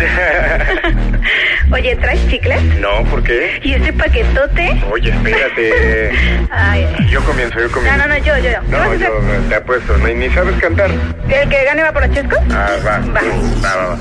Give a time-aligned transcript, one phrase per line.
[1.72, 2.62] Oye, ¿traes chicles?
[2.80, 3.60] No, ¿por qué?
[3.62, 4.82] ¿Y ese paquetote?
[4.90, 6.10] Oye, espérate.
[6.50, 6.86] Ay.
[7.10, 7.98] Yo comienzo, yo No, comienzo.
[7.98, 8.60] no, no, yo, yo, yo.
[8.68, 9.96] ¿Qué vas a No, yo te apuesto.
[9.98, 10.90] Ni, ni sabes cantar.
[11.28, 12.38] ¿El que gane va por los chescos?
[12.50, 12.98] Ah, va.
[12.98, 13.20] Va.
[13.62, 13.98] Va, va, va.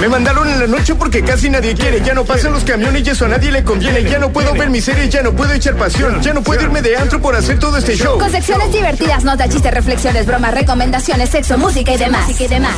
[0.00, 2.00] Me mandaron en la noche porque casi nadie quiere.
[2.02, 4.02] Ya no pasan los camiones y eso a nadie le conviene.
[4.04, 6.20] Ya no puedo ver mi serie, ya no puedo echar pasión.
[6.22, 8.18] Ya no puedo irme de antro por hacer todo este show.
[8.18, 12.28] Con secciones divertidas, notas, chistes, reflexiones, bromas, recomendaciones, sexo, música y demás.
[12.40, 12.74] y demás.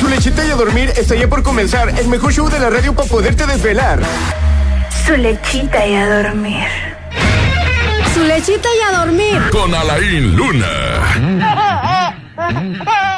[0.00, 1.90] Su lechita y a dormir está ya por comenzar.
[1.98, 4.00] El mejor show de la radio para poderte desvelar.
[5.06, 6.66] Su lechita y a dormir.
[8.14, 9.42] Su lechita y a dormir.
[9.52, 10.66] Con Alain Luna.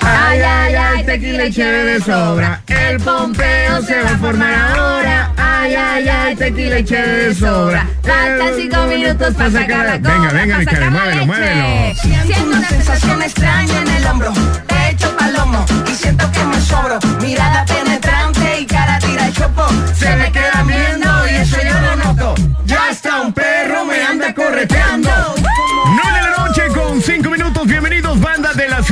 [0.00, 2.60] Ay, ay, ay, tequila y chévere de sobra.
[2.66, 5.32] El pompeo se va a formar ahora.
[5.36, 7.86] Ay, ay, ay, tequila y chévere de sobra.
[8.02, 11.94] Faltan cinco minutos para sacar la Venga, venga, mi cara, muévelo, muévelo.
[12.00, 14.32] Siento una sensación extraña en el hombro.
[14.66, 16.98] pecho palomo y siento que me sobro.
[17.20, 19.66] Mirada penetrante y cara tira el chopo.
[19.94, 22.34] Se me quedan viendo y eso yo lo noto.
[22.64, 25.35] Ya está un perro me anda correteando.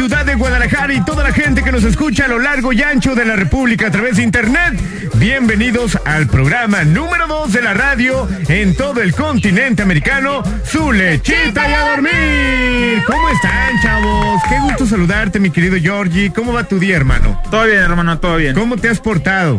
[0.08, 3.14] Ciudad de Guadalajara y toda la gente que nos escucha a lo largo y ancho
[3.14, 4.78] de la República a través de internet.
[5.14, 11.70] Bienvenidos al programa número 2 de la radio en todo el continente americano, Su Lechita
[11.70, 13.02] y a Dormir.
[13.06, 14.42] ¿Cómo están, chavos?
[14.47, 16.30] Qué gusto saludarte, mi querido Georgie.
[16.34, 17.41] ¿Cómo va tu día, hermano?
[17.50, 18.55] Todo bien, hermano, todo bien.
[18.55, 19.58] ¿Cómo te has portado?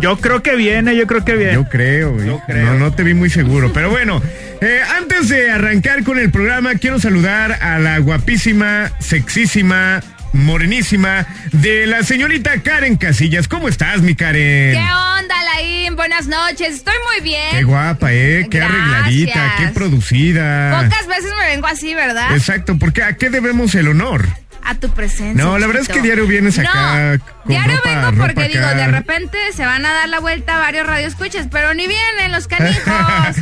[0.00, 1.54] Yo creo que viene, yo creo que viene.
[1.54, 2.26] Yo creo, güey.
[2.26, 3.72] No, no te vi muy seguro.
[3.72, 4.22] Pero bueno,
[4.60, 10.00] eh, antes de arrancar con el programa, quiero saludar a la guapísima, sexísima,
[10.32, 13.48] morenísima de la señorita Karen Casillas.
[13.48, 14.74] ¿Cómo estás, mi Karen?
[14.74, 14.86] ¿Qué
[15.18, 15.96] onda, Laín?
[15.96, 16.76] Buenas noches.
[16.76, 17.50] Estoy muy bien.
[17.50, 18.46] Qué guapa, ¿eh?
[18.48, 18.80] Qué Gracias.
[18.80, 20.82] arregladita, qué producida.
[20.82, 22.36] Pocas veces me vengo así, ¿verdad?
[22.36, 24.26] Exacto, porque ¿a qué debemos el honor?
[24.70, 25.42] A tu presencia.
[25.42, 28.48] No, la verdad es que diario vienes acá No, con diario ropa- vengo ropa porque
[28.48, 32.46] digo, de repente se van a dar la vuelta varios radioescuchas, pero ni vienen los
[32.48, 32.76] canijos.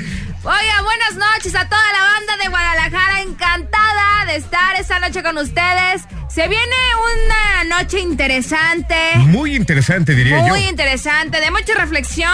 [0.45, 5.37] Oiga, buenas noches a toda la banda de Guadalajara, encantada de estar esta noche con
[5.39, 6.03] ustedes.
[6.29, 6.77] Se viene
[7.65, 10.69] una noche interesante, Muy interesante, diría muy yo.
[10.71, 12.31] interesante, de mucha reflexión,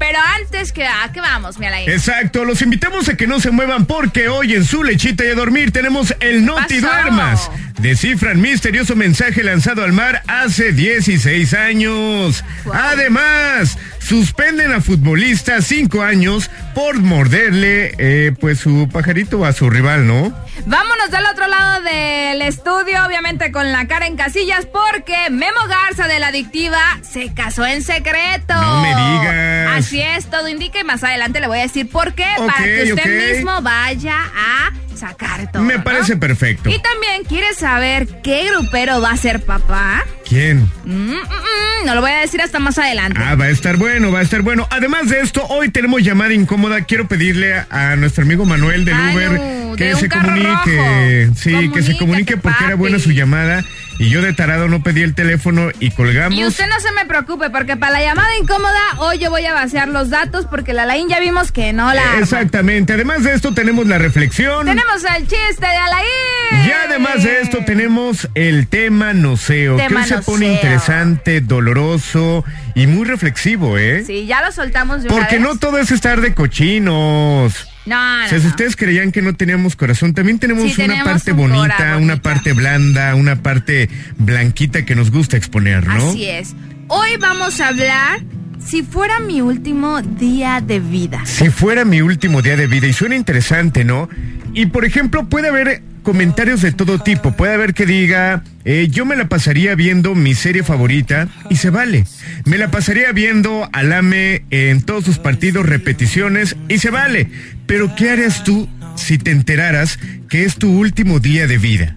[0.00, 1.88] pero antes que a qué vamos, mi Alain?
[1.88, 5.34] Exacto, los invitamos a que no se muevan porque hoy en su lechita y a
[5.34, 6.86] dormir tenemos el Noti pasó?
[6.86, 7.50] Duermas.
[7.78, 12.42] Descifran misterioso mensaje lanzado al mar hace 16 años.
[12.72, 13.78] Además,
[14.10, 20.36] suspenden a futbolistas 5 años por morderle eh, pues su pajarito a su rival, ¿no?
[20.66, 26.08] Vámonos del otro lado del estudio, obviamente con la cara en casillas, porque Memo Garza
[26.08, 28.52] de la Adictiva se casó en secreto.
[28.52, 29.78] No me digas.
[29.78, 32.92] Así es, todo indica y más adelante le voy a decir por qué, para que
[32.92, 35.62] usted mismo vaya a sacar todo.
[35.62, 35.84] Me ¿no?
[35.84, 36.68] parece perfecto.
[36.70, 40.04] Y también, ¿quieres saber qué grupero va a ser papá?
[40.28, 40.70] ¿Quién?
[40.84, 43.18] Mm, mm, mm, no lo voy a decir hasta más adelante.
[43.22, 44.66] Ah, va a estar bueno, va a estar bueno.
[44.70, 46.82] Además de esto, hoy tenemos llamada incómoda.
[46.82, 50.28] Quiero pedirle a, a nuestro amigo Manuel del Ay, Uber no, que de se carro
[50.28, 51.24] comunique.
[51.26, 51.34] rojo.
[51.40, 53.64] Sí, que se comunique porque era buena su llamada.
[54.00, 56.38] Y yo de tarado no pedí el teléfono y colgamos.
[56.38, 59.52] Y usted no se me preocupe, porque para la llamada incómoda, hoy yo voy a
[59.52, 62.22] vaciar los datos, porque la Laín ya vimos que no la arma.
[62.22, 62.94] Exactamente.
[62.94, 64.64] Además de esto, tenemos la reflexión.
[64.64, 66.66] Tenemos el chiste de Alain.
[66.66, 72.42] Y además de esto tenemos el tema noceo, que Tema hoy se pone interesante, doloroso
[72.74, 74.02] y muy reflexivo, ¿eh?
[74.06, 75.44] Sí, ya lo soltamos de una Porque vez.
[75.44, 77.68] no todo es estar de cochinos.
[77.86, 80.94] No, no, O sea, si ustedes creían que no teníamos corazón, también tenemos Sí, una
[80.94, 86.10] tenemos parte un bonita, una parte blanda, una parte blanquita que nos gusta exponer, ¿no?
[86.10, 86.54] Así es.
[86.88, 88.20] Hoy vamos a hablar
[88.64, 91.22] si fuera mi último día de vida.
[91.24, 94.08] Si fuera mi último día de vida, y suena interesante, ¿no?
[94.52, 97.32] Y por ejemplo, puede haber comentarios de todo tipo.
[97.32, 101.70] Puede haber que diga, eh, yo me la pasaría viendo mi serie favorita, y se
[101.70, 102.04] vale.
[102.44, 107.28] Me la pasaría viendo al AME en todos sus partidos, repeticiones, y se vale.
[107.70, 111.96] Pero ¿qué harías tú si te enteraras que es tu último día de vida?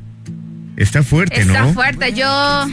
[0.78, 1.74] Está fuerte, Está ¿no?
[1.74, 2.14] fuerte.
[2.14, 2.68] Yo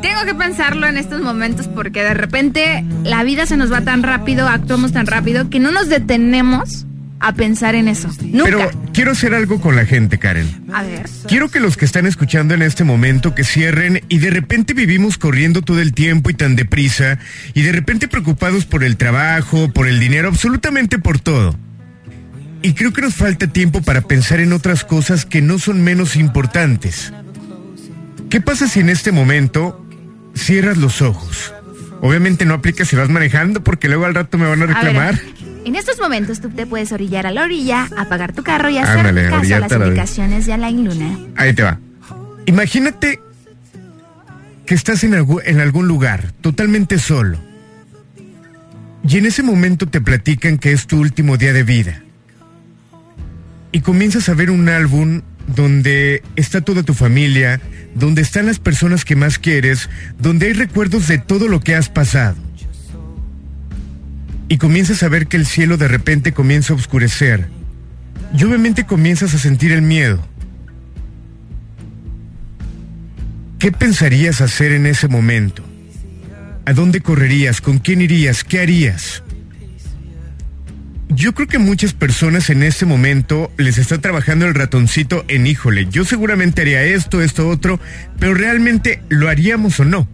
[0.00, 4.04] tengo que pensarlo en estos momentos porque de repente la vida se nos va tan
[4.04, 6.86] rápido, actuamos tan rápido que no nos detenemos
[7.18, 8.08] a pensar en eso.
[8.22, 8.44] Nunca.
[8.44, 10.46] Pero quiero hacer algo con la gente, Karen.
[10.72, 11.06] A ver.
[11.26, 15.18] Quiero que los que están escuchando en este momento que cierren y de repente vivimos
[15.18, 17.18] corriendo todo el tiempo y tan deprisa
[17.52, 21.58] y de repente preocupados por el trabajo, por el dinero, absolutamente por todo.
[22.64, 26.16] Y creo que nos falta tiempo para pensar en otras cosas que no son menos
[26.16, 27.12] importantes.
[28.30, 29.86] ¿Qué pasa si en este momento
[30.34, 31.52] cierras los ojos?
[32.00, 34.76] Obviamente no aplica si vas manejando porque luego al rato me van a A ver,
[34.76, 35.20] reclamar.
[35.66, 38.96] en estos momentos tú te puedes orillar a la orilla, apagar tu carro y hacer
[38.96, 41.18] Ándale, caso a las indicaciones de Alain Luna.
[41.36, 41.78] Ahí te va.
[42.46, 43.20] Imagínate
[44.64, 47.38] que estás en algún lugar, totalmente solo.
[49.06, 52.03] Y en ese momento te platican que es tu último día de vida.
[53.74, 57.60] Y comienzas a ver un álbum donde está toda tu familia,
[57.96, 61.88] donde están las personas que más quieres, donde hay recuerdos de todo lo que has
[61.88, 62.36] pasado.
[64.48, 67.48] Y comienzas a ver que el cielo de repente comienza a oscurecer.
[68.38, 70.24] Y obviamente comienzas a sentir el miedo.
[73.58, 75.64] ¿Qué pensarías hacer en ese momento?
[76.64, 77.60] ¿A dónde correrías?
[77.60, 78.44] ¿Con quién irías?
[78.44, 79.23] ¿Qué harías?
[81.08, 85.86] Yo creo que muchas personas en este momento les está trabajando el ratoncito en híjole,
[85.90, 87.78] yo seguramente haría esto, esto, otro,
[88.18, 90.08] pero realmente lo haríamos o no.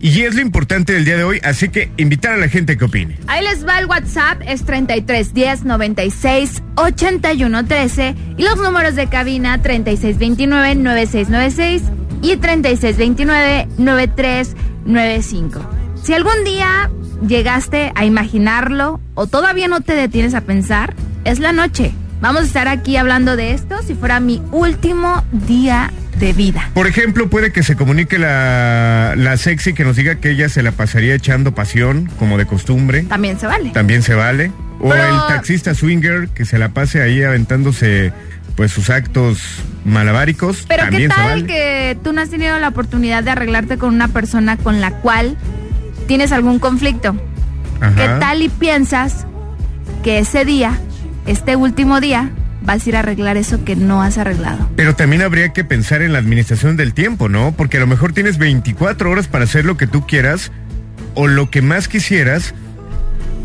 [0.00, 2.84] Y es lo importante del día de hoy, así que invitar a la gente que
[2.84, 3.16] opine.
[3.26, 9.62] Ahí les va el WhatsApp, es 3310 96 81 13 y los números de cabina
[9.62, 11.82] 3629 9696
[12.22, 15.70] y 3629 9395.
[16.02, 16.90] Si algún día
[17.26, 20.94] llegaste a imaginarlo o todavía no te detienes a pensar,
[21.24, 21.92] es la noche.
[22.20, 26.70] Vamos a estar aquí hablando de esto si fuera mi último día de vida.
[26.74, 30.62] Por ejemplo, puede que se comunique la, la sexy que nos diga que ella se
[30.62, 33.02] la pasaría echando pasión, como de costumbre.
[33.02, 33.70] También se vale.
[33.70, 34.52] También se vale.
[34.80, 38.12] O Pero- el taxista swinger que se la pase ahí aventándose
[38.56, 39.40] pues sus actos
[39.84, 40.64] malabáricos.
[40.68, 41.46] Pero ¿qué se tal vale.
[41.46, 45.36] que tú no has tenido la oportunidad de arreglarte con una persona con la cual
[46.04, 47.16] tienes algún conflicto?
[47.80, 47.94] Ajá.
[47.94, 49.26] ¿Qué tal y piensas
[50.02, 50.78] que ese día,
[51.26, 52.30] este último día,
[52.62, 54.68] vas a ir a arreglar eso que no has arreglado?
[54.76, 57.52] Pero también habría que pensar en la administración del tiempo, ¿no?
[57.52, 60.52] Porque a lo mejor tienes 24 horas para hacer lo que tú quieras
[61.14, 62.54] o lo que más quisieras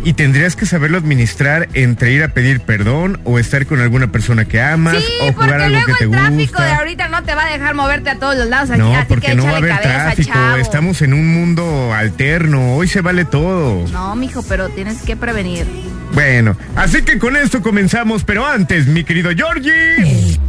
[0.03, 4.45] y tendrías que saberlo administrar entre ir a pedir perdón o estar con alguna persona
[4.45, 6.65] que amas Sí, o jugar algo que te el tráfico gusta.
[6.65, 8.69] de ahorita no te va a dejar moverte a todos los lados.
[8.71, 10.33] Así, No, así porque que no va a haber cabeza, tráfico.
[10.33, 10.57] chavo.
[10.57, 12.75] Estamos en un mundo alterno.
[12.75, 13.87] Hoy se vale todo.
[13.89, 15.65] No, mijo, pero tienes que prevenir.
[16.13, 20.39] Bueno, así que con esto comenzamos, pero antes, mi querido Georgie.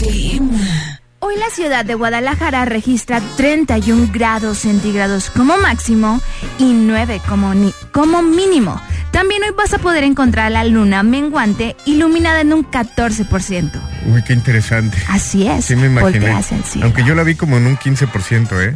[1.23, 6.20] Hoy la ciudad de Guadalajara registra 31 grados centígrados como máximo
[6.58, 8.81] y 9 como, ni- como mínimo.
[9.21, 13.71] También hoy vas a poder encontrar la luna menguante iluminada en un 14%.
[14.07, 14.97] Uy, qué interesante.
[15.11, 15.67] Así es.
[15.67, 16.35] Sí me imaginé.
[16.83, 18.75] Aunque yo la vi como en un 15%, ¿eh?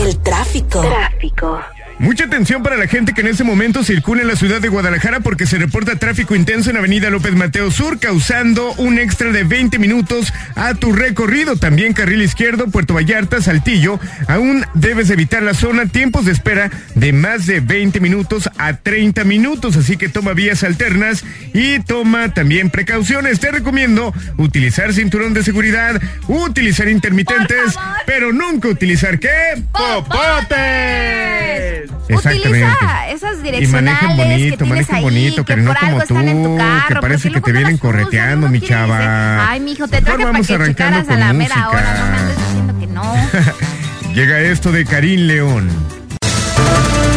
[0.00, 0.80] El tráfico.
[0.80, 1.60] Tráfico.
[1.98, 5.20] Mucha atención para la gente que en este momento circula en la ciudad de Guadalajara
[5.20, 9.78] porque se reporta tráfico intenso en Avenida López Mateo Sur, causando un extra de 20
[9.78, 11.56] minutos a tu recorrido.
[11.56, 14.00] También carril izquierdo, Puerto Vallarta, Saltillo.
[14.26, 19.24] Aún debes evitar la zona, tiempos de espera de más de 20 minutos a 30
[19.24, 21.24] minutos, así que toma vías alternas
[21.54, 23.40] y toma también precauciones.
[23.40, 27.74] Te recomiendo utilizar cinturón de seguridad, utilizar intermitentes,
[28.06, 29.62] pero nunca utilizar qué?
[29.72, 31.81] ¡Popotes!
[31.90, 35.90] Utiliza esas Y direccionales que bonito, tienes manejen ahí, bonito, que que no por algo
[35.98, 39.50] como tú, están en tu carro, que parece que te vienen correteando, mi chava.
[39.50, 42.18] Ay, mijo, te traje para que checaras a la mera hora, no me música.
[42.18, 44.14] andes diciendo que no.
[44.14, 45.70] Llega esto de Karim León.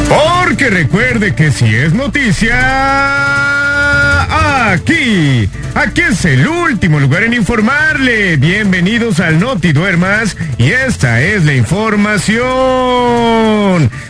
[0.08, 2.56] Porque recuerde que si es noticia,
[4.72, 8.38] aquí, aquí es el último lugar en informarle.
[8.38, 12.46] Bienvenidos al Noti Duermas y esta es la información.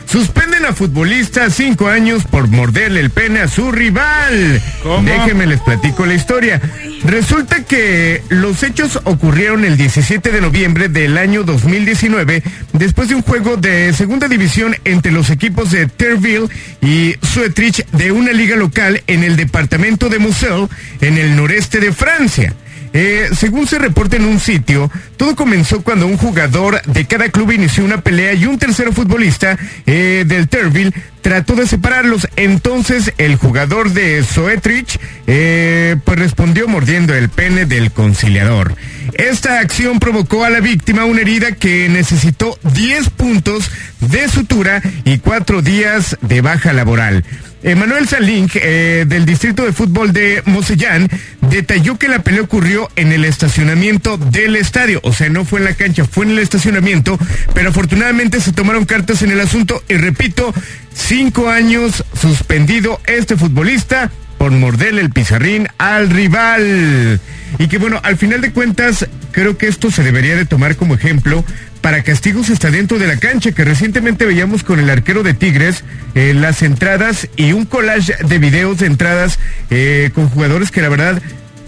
[0.06, 4.62] Suspenden a futbolista cinco años por morderle el pene a su rival.
[4.84, 5.04] ¿Cómo?
[5.04, 6.62] Déjenme les platico la historia.
[7.04, 12.42] Resulta que los hechos ocurrieron el 17 de noviembre del año 2019,
[12.74, 16.48] después de un juego de segunda división entre los equipos de Terville
[16.82, 20.68] y Suetrich de una liga local en el departamento de Moselle,
[21.02, 22.54] en el noreste de Francia.
[22.98, 27.52] Eh, según se reporta en un sitio, todo comenzó cuando un jugador de cada club
[27.52, 32.26] inició una pelea y un tercero futbolista eh, del Terville trató de separarlos.
[32.38, 34.98] Entonces el jugador de Soetrich
[35.28, 38.78] eh, pues respondió mordiendo el pene del conciliador.
[39.16, 45.18] Esta acción provocó a la víctima una herida que necesitó 10 puntos de sutura y
[45.18, 47.26] 4 días de baja laboral.
[47.66, 51.10] Emanuel Salink, eh, del Distrito de Fútbol de Mosellán,
[51.50, 55.00] detalló que la pelea ocurrió en el estacionamiento del estadio.
[55.02, 57.18] O sea, no fue en la cancha, fue en el estacionamiento.
[57.56, 59.82] Pero afortunadamente se tomaron cartas en el asunto.
[59.90, 60.54] Y repito,
[60.94, 64.12] cinco años suspendido este futbolista
[64.46, 67.20] por el pizarrín al rival.
[67.58, 70.94] Y que bueno, al final de cuentas, creo que esto se debería de tomar como
[70.94, 71.44] ejemplo
[71.82, 75.84] para castigos hasta dentro de la cancha, que recientemente veíamos con el arquero de Tigres
[76.14, 79.40] eh, las entradas y un collage de videos de entradas
[79.72, 81.20] eh, con jugadores que la verdad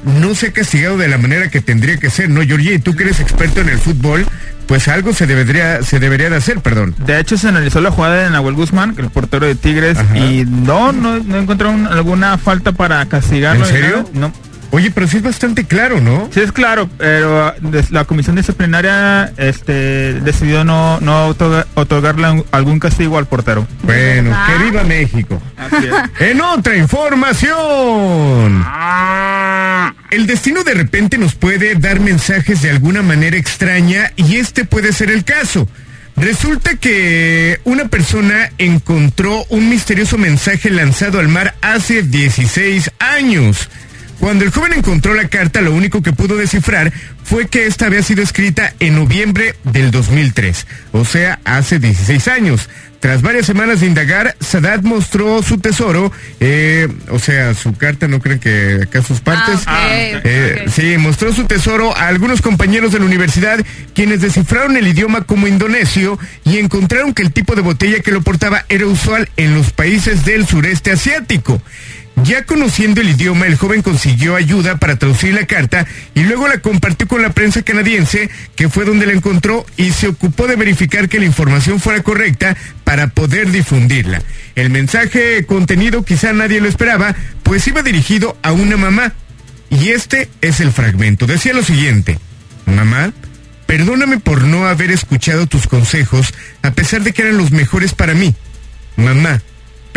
[0.08, 2.76] no se ha castigado de la manera que tendría que ser, ¿no, Georgie?
[2.76, 4.26] Y tú que eres experto en el fútbol,
[4.68, 6.96] pues algo se debería, se debería de hacer, perdón.
[7.06, 10.18] De hecho, se analizó la jugada de Nahuel Guzmán, el portero de Tigres, Ajá.
[10.18, 13.66] y no, no, no encontraron alguna falta para castigarlo.
[13.66, 14.10] ¿En serio?
[14.14, 14.32] No.
[14.78, 16.30] Oye, pero sí es bastante claro, ¿no?
[16.32, 17.56] Sí, es claro, pero ah,
[17.90, 23.66] la comisión disciplinaria este, decidió no, no otorga- otorgarle algún castigo al portero.
[23.82, 24.46] Bueno, ¿Verdad?
[24.60, 25.42] que viva México.
[25.58, 26.30] Así es.
[26.30, 28.64] En otra información.
[30.12, 34.94] El destino de repente nos puede dar mensajes de alguna manera extraña y este puede
[34.94, 35.68] ser el caso.
[36.16, 43.70] Resulta que una persona encontró un misterioso mensaje lanzado al mar hace 16 años.
[44.20, 46.92] Cuando el joven encontró la carta, lo único que pudo descifrar
[47.24, 52.70] fue que esta había sido escrita en noviembre del 2003, o sea, hace 16 años.
[53.00, 58.20] Tras varias semanas de indagar, Sadat mostró su tesoro, eh, o sea, su carta, no
[58.20, 59.62] creen que acá sus partes.
[59.68, 59.88] Ah,
[60.24, 60.66] Eh.
[60.74, 65.48] Sí, mostró su tesoro a algunos compañeros de la universidad, quienes descifraron el idioma como
[65.48, 69.72] indonesio y encontraron que el tipo de botella que lo portaba era usual en los
[69.72, 71.62] países del sureste asiático.
[72.24, 76.58] Ya conociendo el idioma, el joven consiguió ayuda para traducir la carta y luego la
[76.58, 81.10] compartió con la prensa canadiense, que fue donde la encontró y se ocupó de verificar
[81.10, 84.24] que la información fuera correcta para poder difundirla.
[84.56, 89.14] El mensaje contenido quizá nadie lo esperaba, pues iba dirigido a una mamá.
[89.70, 91.28] Y este es el fragmento.
[91.28, 92.18] Decía lo siguiente,
[92.66, 93.14] mamá,
[93.68, 96.34] perdóname por no haber escuchado tus consejos
[96.64, 98.34] a pesar de que eran los mejores para mí.
[98.96, 99.44] Mamá,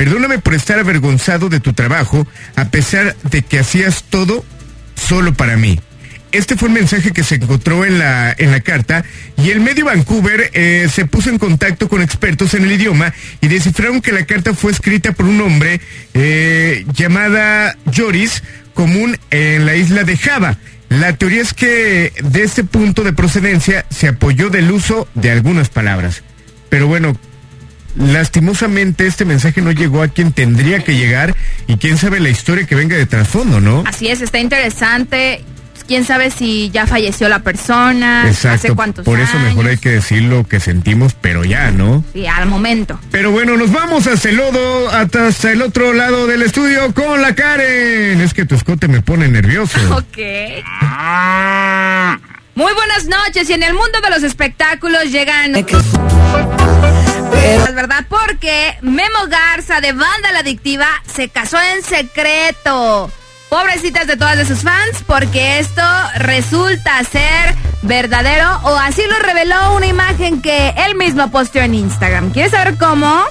[0.01, 2.27] perdóname por estar avergonzado de tu trabajo
[2.57, 4.47] a pesar de que hacías todo
[4.95, 5.79] solo para mí.
[6.33, 9.05] Este fue el mensaje que se encontró en la, en la carta
[9.37, 13.49] y el medio Vancouver eh, se puso en contacto con expertos en el idioma y
[13.49, 15.83] descifraron que la carta fue escrita por un hombre
[16.15, 18.43] eh, llamada Joris,
[18.73, 20.57] común en la isla de Java.
[20.89, 25.69] La teoría es que de este punto de procedencia se apoyó del uso de algunas
[25.69, 26.23] palabras.
[26.71, 27.19] Pero bueno,
[27.97, 31.35] lastimosamente este mensaje no llegó a quien tendría que llegar
[31.67, 33.85] y quién sabe la historia que venga de trasfondo, ¿no?
[33.87, 35.45] Así es, está interesante.
[35.87, 38.77] Quién sabe si ya falleció la persona, hace Exacto.
[38.77, 42.05] cuántos Por eso mejor hay que decir lo que sentimos, pero ya, ¿no?
[42.13, 43.01] Sí, al momento.
[43.11, 47.35] Pero bueno, nos vamos hasta el lodo, hasta el otro lado del estudio con la
[47.35, 48.21] Karen.
[48.21, 49.79] Es que tu escote me pone nervioso.
[49.91, 50.19] Ok.
[52.55, 55.55] Muy buenas noches y en el mundo de los espectáculos llegan...
[57.33, 63.11] Es verdad, porque Memo Garza de Banda La Adictiva se casó en secreto.
[63.49, 65.83] Pobrecitas de todas de sus fans, porque esto
[66.17, 72.31] resulta ser verdadero o así lo reveló una imagen que él mismo posteó en Instagram.
[72.31, 73.25] ¿Quieres saber cómo?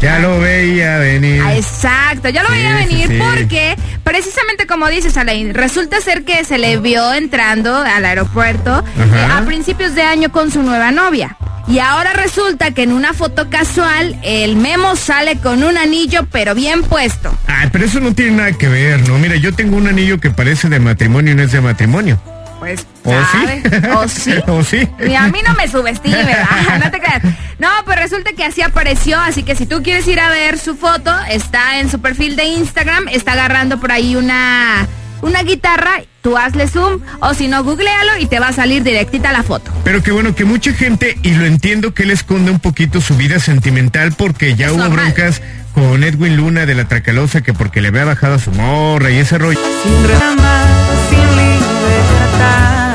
[0.00, 1.40] Ya lo veía venir.
[1.44, 3.18] Ah, exacto, ya lo Sí, veía venir sí.
[3.18, 9.28] porque precisamente como dices Alain, resulta ser que se le vio entrando al aeropuerto eh,
[9.32, 11.36] a principios de año con su nueva novia.
[11.68, 16.56] Y ahora resulta que en una foto casual el memo sale con un anillo pero
[16.56, 17.32] bien puesto.
[17.46, 19.16] Ay, pero eso no tiene nada que ver, ¿no?
[19.18, 22.20] Mira, yo tengo un anillo que parece de matrimonio y no es de matrimonio.
[22.58, 23.88] Pues, ¿O sí?
[23.94, 24.32] ¿O sí?
[24.46, 24.88] ¿O sí?
[25.08, 26.46] Y a mí no me subestime, ¿verdad?
[26.84, 27.22] No te creas.
[27.58, 30.76] No, pues resulta que así apareció, así que si tú quieres ir a ver su
[30.76, 34.86] foto, está en su perfil de Instagram, está agarrando por ahí una,
[35.20, 39.30] una guitarra, tú hazle zoom, o si no, googlealo y te va a salir directita
[39.32, 39.70] la foto.
[39.84, 43.16] Pero que bueno, que mucha gente, y lo entiendo que él esconde un poquito su
[43.16, 45.12] vida sentimental porque ya Es hubo normal.
[45.12, 45.40] broncas
[45.72, 49.18] con Edwin Luna de la Tracalosa que porque le había bajado a su morra y
[49.18, 49.58] ese rollo.
[49.84, 50.64] sin drama,
[51.08, 52.91] sin libertad,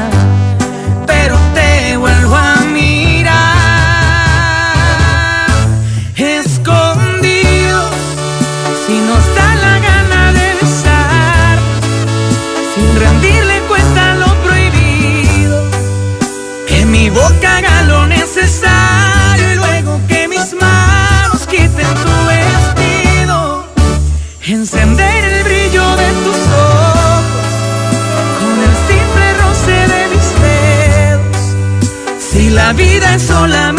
[32.67, 33.76] la vida es solamente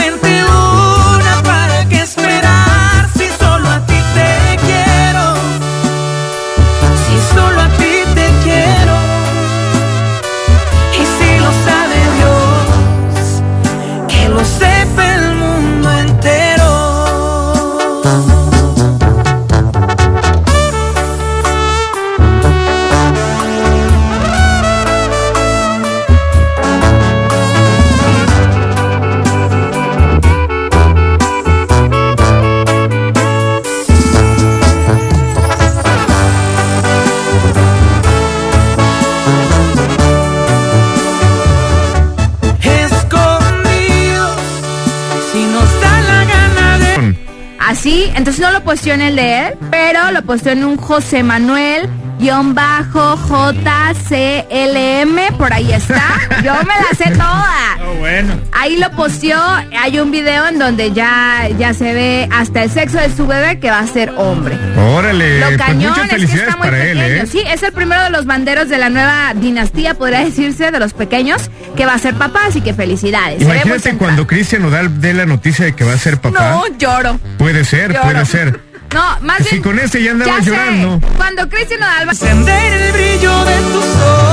[48.88, 55.36] posteó en el de él, pero lo posteó en un José Manuel guion bajo JCLM,
[55.36, 56.02] por ahí está.
[56.42, 57.78] Yo me la sé toda.
[57.86, 58.34] Oh, bueno.
[58.52, 59.40] Ahí lo posteó,
[59.78, 63.60] hay un video en donde ya, ya se ve hasta el sexo de su bebé
[63.60, 64.58] que va a ser hombre.
[64.76, 67.02] Órale, Lo pues cañón es que está muy pequeño.
[67.02, 67.26] él, ¿eh?
[67.30, 70.94] Sí, es el primero de los banderos de la nueva dinastía, podría decirse, de los
[70.94, 73.42] pequeños, que va a ser papá, así que felicidades.
[73.42, 76.50] Imagínate cuando Cristian Odal dé la noticia de que va a ser papá.
[76.50, 77.20] No, lloro.
[77.38, 78.02] Puede ser, Lloro.
[78.02, 78.67] puede ser.
[78.94, 79.62] No, más Si bien.
[79.62, 81.00] con este ya andabas sé, llorando.
[81.16, 84.27] Cuando Cristian Nodal va Encender el brillo de tus ojos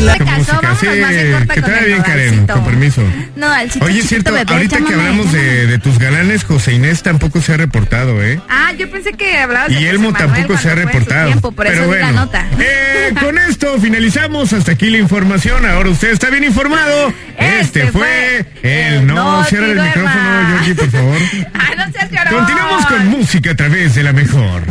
[0.00, 3.02] la música, sí, que te vaya bien, Karen, con permiso.
[3.36, 7.40] Nodalcito, Oye, es cierto, bebé, ahorita que hablamos de, de tus galanes, José Inés tampoco
[7.40, 8.40] se ha reportado, ¿eh?
[8.48, 11.26] Ah, yo pensé que hablabas de Y Elmo Manuel tampoco se ha reportado.
[11.28, 12.46] tiempo, por Pero eso di la bueno, nota.
[12.58, 14.52] eh, con esto finalizamos.
[14.52, 15.64] Hasta aquí la información.
[15.66, 17.12] Ahora usted está bien informado.
[17.38, 19.14] Este, Este fue el No.
[19.40, 20.48] No Cierra el micrófono.
[20.48, 21.18] Georgie, por favor.
[21.54, 22.28] Ay, no seas.
[22.30, 24.62] Continuamos con música a través de la mejor.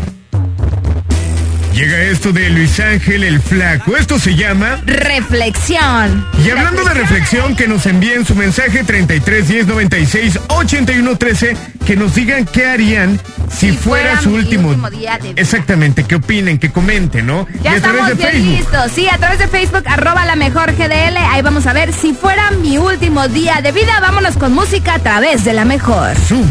[1.79, 3.95] Llega esto de Luis Ángel el Flaco.
[3.95, 4.81] Esto se llama.
[4.85, 6.27] Reflexión.
[6.45, 11.55] Y hablando de reflexión, que nos envíen su mensaje 33 10 96 81 13,
[11.85, 13.17] que nos digan qué harían
[13.49, 15.41] si, Si fuera, fuera su último, último día de vida.
[15.41, 17.47] Exactamente, que opinen, que comenten, ¿no?
[17.63, 18.57] Ya y a través estamos de bien Facebook.
[18.57, 18.91] listos.
[18.93, 21.15] Sí, a través de Facebook, arroba la mejor GDL.
[21.15, 24.01] Ahí vamos a ver si fuera mi último día de vida.
[24.01, 26.13] Vámonos con música a través de la mejor.
[26.27, 26.43] Sube.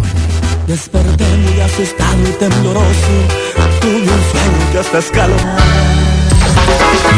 [0.66, 3.47] Desperté muy asustado y tembloroso.
[3.82, 5.28] Un sueño que hasta.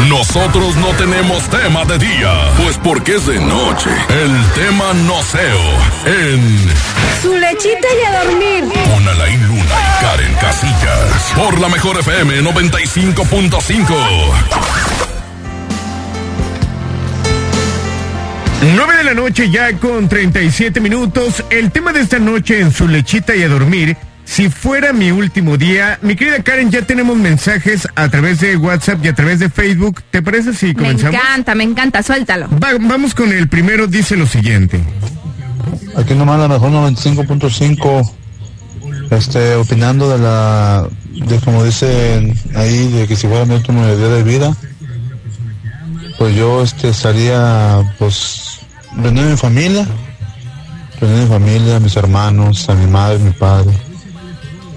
[0.07, 3.89] Nosotros no tenemos tema de día, pues porque es de noche.
[4.09, 5.59] El tema noceo
[6.05, 6.69] en
[7.21, 8.63] Su lechita y a dormir.
[8.93, 11.33] con Alain Luna y Karen Casillas.
[11.35, 13.95] Por la mejor FM 95.5.
[18.75, 21.43] 9 de la noche ya con 37 minutos.
[21.49, 23.97] El tema de esta noche en su lechita y a dormir.
[24.31, 29.03] Si fuera mi último día, mi querida Karen, ya tenemos mensajes a través de WhatsApp
[29.03, 30.01] y a través de Facebook.
[30.09, 31.15] ¿Te parece si Me comenzamos?
[31.15, 32.01] encanta, me encanta.
[32.01, 32.47] Suéltalo.
[32.51, 34.81] Va- vamos con el primero, dice lo siguiente.
[35.97, 38.09] Aquí nomás la mejor 95.5,
[39.11, 44.07] este, opinando de la, de como dicen ahí, de que si fuera mi último día
[44.07, 44.55] de vida,
[46.17, 48.59] pues yo este, estaría, pues,
[48.95, 49.85] reuniendo a mi familia,
[51.01, 53.71] reuniendo a mi familia, a mis hermanos, a mi madre, a mi padre,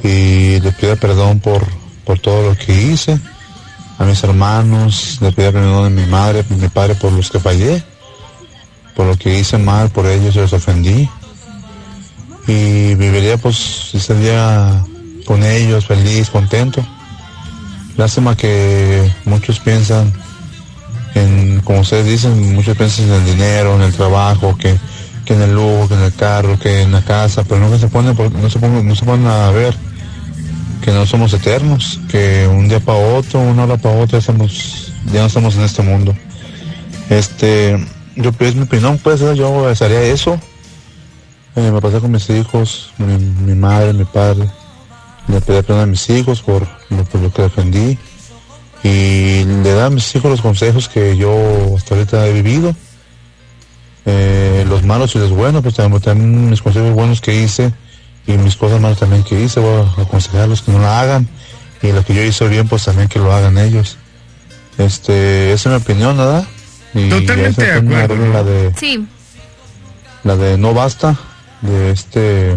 [0.04, 1.66] y les pido perdón por,
[2.04, 3.18] por todo lo que hice,
[3.98, 7.40] a mis hermanos, les pido perdón a mi madre, a mi padre por los que
[7.40, 7.82] fallé
[8.94, 11.08] por lo que hice mal, por ellos les ofendí.
[12.46, 14.84] Y viviría pues ese día
[15.24, 16.84] con ellos, feliz, contento.
[17.96, 20.12] Lástima que muchos piensan
[21.14, 24.78] en, como ustedes dicen, muchos piensan en el dinero, en el trabajo, que,
[25.24, 27.88] que en el lujo, que en el carro, que en la casa, pero nunca se
[27.88, 29.76] ponen, no se ponen, no se ponen a ver
[30.82, 35.20] que no somos eternos, que un día para otro, una hora para otra, estamos, ya
[35.20, 36.14] no estamos en este mundo.
[37.10, 37.78] Este,
[38.16, 40.38] yo pues mi opinión, pues yo haría eso.
[41.56, 44.48] Eh, me pasé con mis hijos, mi, madre, mi padre.
[45.28, 46.66] Le pedí perdón a mis hijos por,
[47.10, 47.98] por lo que defendí.
[48.82, 51.32] Y le da a mis hijos los consejos que yo
[51.76, 52.74] hasta ahorita he vivido.
[54.06, 57.72] Eh, los malos y los buenos, pues también, también mis consejos buenos que hice
[58.26, 61.28] y mis cosas malas también que hice, voy a aconsejarlos que no la hagan.
[61.82, 63.98] Y lo que yo hice bien, pues también que lo hagan ellos.
[64.78, 66.44] Este, esa es mi opinión, ¿verdad?
[66.94, 68.32] Y Totalmente de acuerdo, ¿no?
[68.32, 69.06] La de, Sí.
[70.22, 71.16] la de No Basta,
[71.60, 72.56] de este,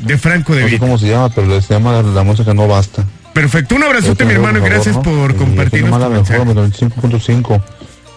[0.00, 2.66] De Franco de no sé cómo se llama, pero se llama la, la música No
[2.66, 3.04] Basta.
[3.32, 6.86] Perfecto, un abrazote, mi hermano, y gracias por compartirnos la mejor, mensaje.
[6.88, 7.62] 95.5.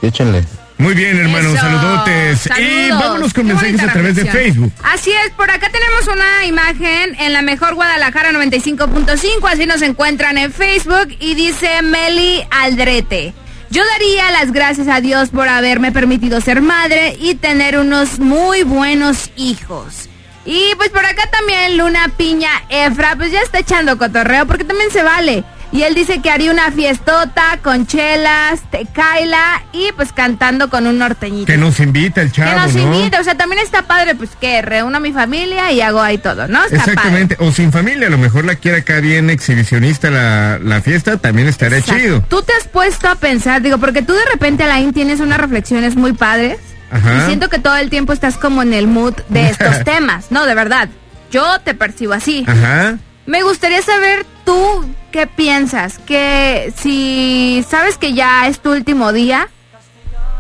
[0.04, 0.44] Échenle.
[0.78, 1.58] Muy bien, hermano, Eso.
[1.58, 2.46] saludotes.
[2.46, 3.00] Y Saludos.
[3.00, 4.26] vámonos con Qué mensajes a través de.
[4.26, 4.72] Facebook.
[4.84, 10.38] Así es, por acá tenemos una imagen en la mejor Guadalajara 95.5, así nos encuentran
[10.38, 13.34] en Facebook y dice Meli Aldrete.
[13.70, 18.64] Yo daría las gracias a Dios por haberme permitido ser madre y tener unos muy
[18.64, 20.08] buenos hijos.
[20.46, 24.90] Y pues por acá también Luna Piña Efra, pues ya está echando cotorreo porque también
[24.92, 25.44] se vale.
[25.72, 30.98] Y él dice que haría una fiestota con chelas, tecaila y pues cantando con un
[30.98, 31.46] norteñito.
[31.46, 32.96] Que nos invita el chavo, Que nos ¿no?
[32.96, 36.18] invita, o sea, también está padre, pues que reúno a mi familia y hago ahí
[36.18, 36.64] todo, ¿no?
[36.64, 40.82] Está Exactamente, o sin familia, a lo mejor la quiere acá bien exhibicionista la, la
[40.82, 42.02] fiesta, también estaría padre.
[42.02, 42.16] chido.
[42.18, 42.38] Exacto.
[42.38, 45.96] Tú te has puesto a pensar, digo, porque tú de repente, Alain, tienes unas reflexiones
[45.98, 46.60] muy padres
[46.92, 47.18] Ajá.
[47.18, 50.46] y siento que todo el tiempo estás como en el mood de estos temas, no,
[50.46, 50.88] de verdad.
[51.30, 52.46] Yo te percibo así.
[52.48, 52.98] Ajá.
[53.26, 54.86] Me gustaría saber tú
[55.18, 59.48] qué piensas, que si sabes que ya es tu último día,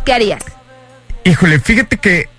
[0.06, 0.44] ¿qué harías?
[1.24, 2.30] Híjole, fíjate que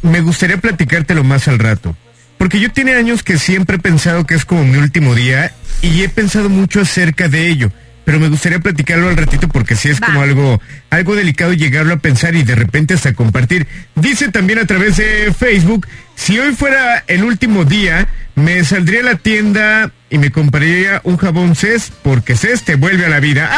[0.00, 1.96] me gustaría platicártelo más al rato.
[2.38, 6.04] Porque yo tiene años que siempre he pensado que es como mi último día y
[6.04, 7.72] he pensado mucho acerca de ello.
[8.04, 10.06] Pero me gustaría platicarlo al ratito porque sí es Va.
[10.06, 13.66] como algo, algo delicado llegarlo a pensar y de repente hasta compartir.
[13.96, 19.04] Dice también a través de Facebook, si hoy fuera el último día, me saldría a
[19.04, 23.48] la tienda y me compraría un jabón CES porque CES te vuelve a la vida.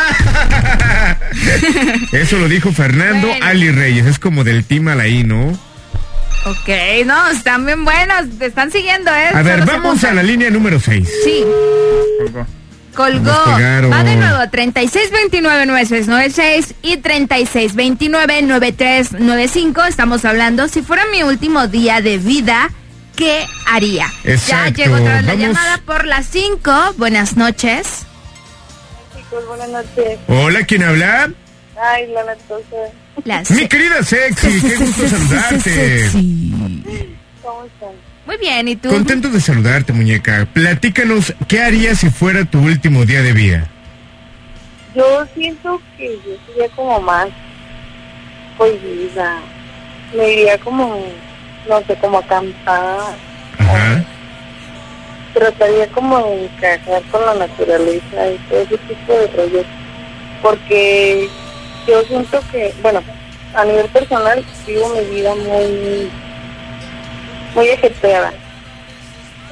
[2.13, 3.47] Eso lo dijo Fernando Bueno.
[3.47, 5.59] Ali Reyes, es como del team Alaí, ¿no?
[6.45, 6.69] Ok,
[7.07, 9.29] no, están bien buenos, te están siguiendo, ¿eh?
[9.33, 11.09] A ver, vamos a la línea número 6.
[11.25, 11.45] Sí,
[12.27, 12.47] colgó.
[12.95, 13.91] Colgaron.
[13.91, 19.89] Va de nuevo, 3629-9696 y 3629-9395.
[19.89, 22.69] Estamos hablando, si fuera mi último día de vida,
[23.23, 24.07] ¿qué haría?
[24.25, 25.47] Exacto, Ya llegó otra vez la vamos.
[25.47, 26.95] llamada por las 5.
[26.97, 28.05] Buenas noches.
[29.17, 30.19] Chicos, buenas noches.
[30.27, 31.31] Hola, ¿quién habla?
[31.81, 32.77] Ay, la lactosa.
[33.25, 36.11] Las Mi querida Sexy, qué gusto saludarte.
[37.43, 37.91] ¿Cómo están?
[38.27, 38.89] Muy bien, ¿y tú?
[38.89, 40.49] Contento de saludarte, muñeca.
[40.53, 43.69] Platícanos, ¿qué harías si fuera tu último día de vida?
[44.97, 47.29] Yo siento que yo sería como más
[48.59, 49.41] cohibida.
[50.17, 51.01] Me iría como,
[51.69, 53.15] no sé, como a acampar.
[53.59, 54.05] Ajá.
[55.35, 59.67] Trataría como de encajar con la naturaleza y todo ese tipo de rollos.
[60.43, 61.29] Porque
[61.87, 63.03] yo siento que, bueno,
[63.55, 66.11] a nivel personal vivo mi vida muy,
[67.55, 68.33] muy ajetreada.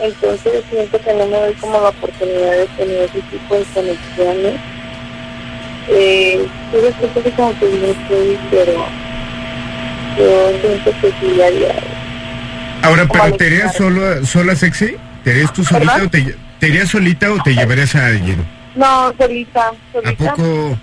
[0.01, 4.61] Entonces siento que no me doy como la oportunidad de tener ese tipo de conexiones.
[5.89, 8.73] Eh, yo siento que como que bien feliz, pero
[10.17, 12.00] yo siento que sí haría.
[12.83, 14.97] Ahora, ¿pero te irías solo, sola sexy?
[15.25, 16.07] ¿Te irías tú solita ¿Perdón?
[16.07, 18.45] o te, te irías solita o te llevarías a alguien?
[18.75, 20.35] No, solita, ¿A solita.
[20.35, 20.79] poco?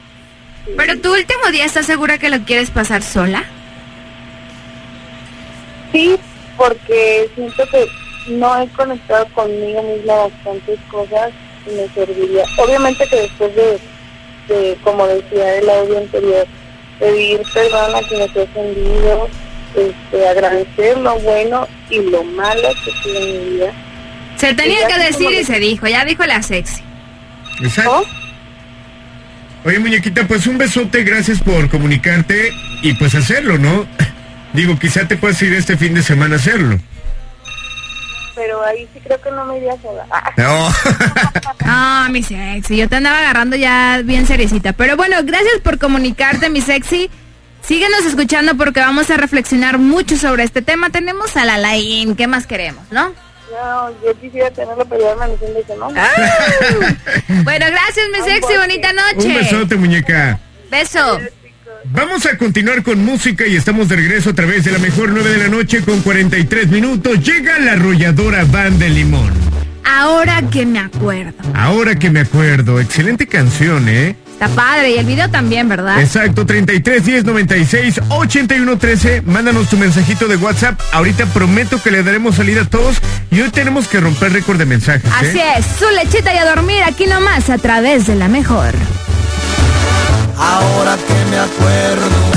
[0.77, 3.43] Pero tu último día, ¿estás segura que lo quieres pasar sola?
[5.91, 6.17] Sí,
[6.57, 7.85] porque siento que
[8.33, 11.31] no he conectado conmigo misma bastantes cosas
[11.65, 12.43] y me serviría.
[12.57, 13.79] Obviamente que después de,
[14.53, 16.45] de como decía el audio anterior,
[16.99, 19.29] pedir perdón a quienes he ofendido,
[19.75, 23.71] este, agradecer lo bueno y lo malo que tuve en mi vida.
[24.37, 26.81] Se tenía que decir y se dijo, ya dijo la sexy.
[27.61, 28.03] Exacto.
[29.65, 33.85] Oye, muñequita, pues un besote, gracias por comunicarte y pues hacerlo, ¿no?
[34.53, 36.79] Digo, quizá te puedas ir este fin de semana a hacerlo.
[38.35, 40.05] Pero ahí sí creo que no me iría sola.
[40.11, 40.69] Ah, No.
[41.69, 44.71] Ah, mi sexy, yo te andaba agarrando ya bien seriecita.
[44.73, 47.09] Pero bueno, gracias por comunicarte, mi sexy.
[47.67, 50.89] Síguenos escuchando porque vamos a reflexionar mucho sobre este tema.
[50.89, 53.09] Tenemos a la Lain, ¿qué más queremos, no?
[53.51, 56.07] no, yo quisiera tenerlo para llevarme a mi fin de semana.
[57.43, 59.33] Bueno, gracias, mi sexy, bonita un noche.
[59.37, 60.39] besote, muñeca.
[60.69, 61.19] Beso.
[61.85, 65.29] Vamos a continuar con música y estamos de regreso a través de la mejor 9
[65.29, 67.19] de la noche con 43 minutos.
[67.19, 69.33] Llega la arrolladora Van de Limón.
[69.85, 71.33] Ahora que me acuerdo.
[71.53, 74.15] Ahora que me acuerdo, excelente canción, ¿eh?
[74.39, 75.99] Está padre y el video también, ¿verdad?
[75.99, 79.23] Exacto, 33 10 96 81 13.
[79.23, 80.79] Mándanos tu mensajito de WhatsApp.
[80.91, 82.97] Ahorita prometo que le daremos salida a todos
[83.31, 85.05] y hoy tenemos que romper récord de mensajes.
[85.05, 85.15] ¿eh?
[85.19, 88.75] Así es, su lechita y a dormir aquí nomás a través de la mejor.
[90.37, 92.36] Ahora que me acuerdo.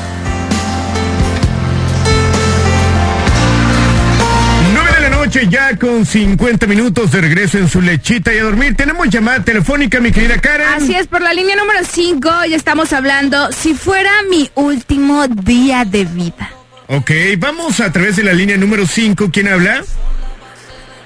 [5.31, 8.75] noche ya con 50 minutos de regreso en su lechita y a dormir.
[8.75, 10.67] Tenemos llamada telefónica, mi querida Karen.
[10.67, 15.85] Así es, por la línea número 5 ya estamos hablando si fuera mi último día
[15.85, 16.51] de vida.
[16.87, 19.29] Ok, vamos a través de la línea número 5.
[19.31, 19.85] ¿Quién habla?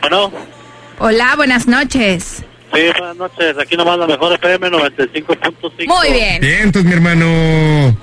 [0.02, 0.32] Bueno,
[0.98, 2.44] Hola, buenas noches.
[2.74, 3.56] sí, buenas noches.
[3.60, 5.86] Aquí nomás la mejor FM 95.5.
[5.86, 6.42] Muy bien.
[6.42, 7.96] Bien, entonces, mi hermano.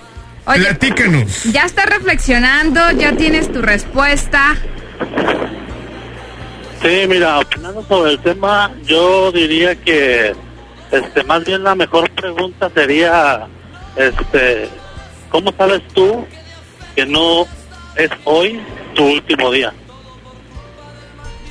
[0.45, 0.61] Oye.
[0.61, 1.43] Platícanos.
[1.53, 4.55] Ya estás reflexionando, ya tienes tu respuesta.
[6.83, 10.35] Sí, mira, opinando sobre el tema, yo diría que,
[10.91, 13.47] este, más bien la mejor pregunta sería,
[13.95, 14.69] este,
[15.31, 16.27] ¿cómo sabes tú
[16.97, 17.47] que no
[17.95, 18.61] es hoy
[18.95, 19.73] tu último día?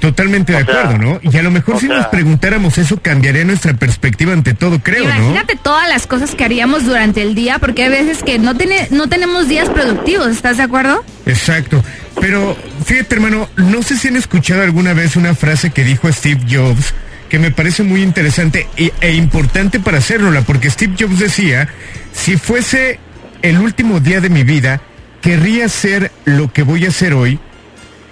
[0.02, 1.20] Totalmente de sea, acuerdo, ¿no?
[1.24, 5.06] Y a lo mejor si sea- nos preguntáramos eso cambiaría nuestra perspectiva ante todo, creo,
[5.08, 5.16] ¿no?
[5.16, 8.88] Imagínate todas las cosas que haríamos durante el día, porque hay veces que no, tiene,
[8.92, 11.06] no tenemos días productivos, ¿estás de acuerdo?
[11.26, 11.82] Exacto.
[12.20, 16.42] Pero fíjate, hermano, no sé si han escuchado alguna vez una frase que dijo Steve
[16.50, 16.94] Jobs
[17.30, 21.70] que me parece muy interesante e, e importante para hacerla, porque Steve Jobs decía,
[22.12, 23.00] si fuese
[23.42, 24.82] el último día de mi vida,
[25.22, 27.40] querría ser lo que voy a hacer hoy.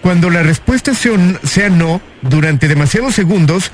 [0.01, 3.71] Cuando la respuesta sea, un- sea no, durante demasiados segundos,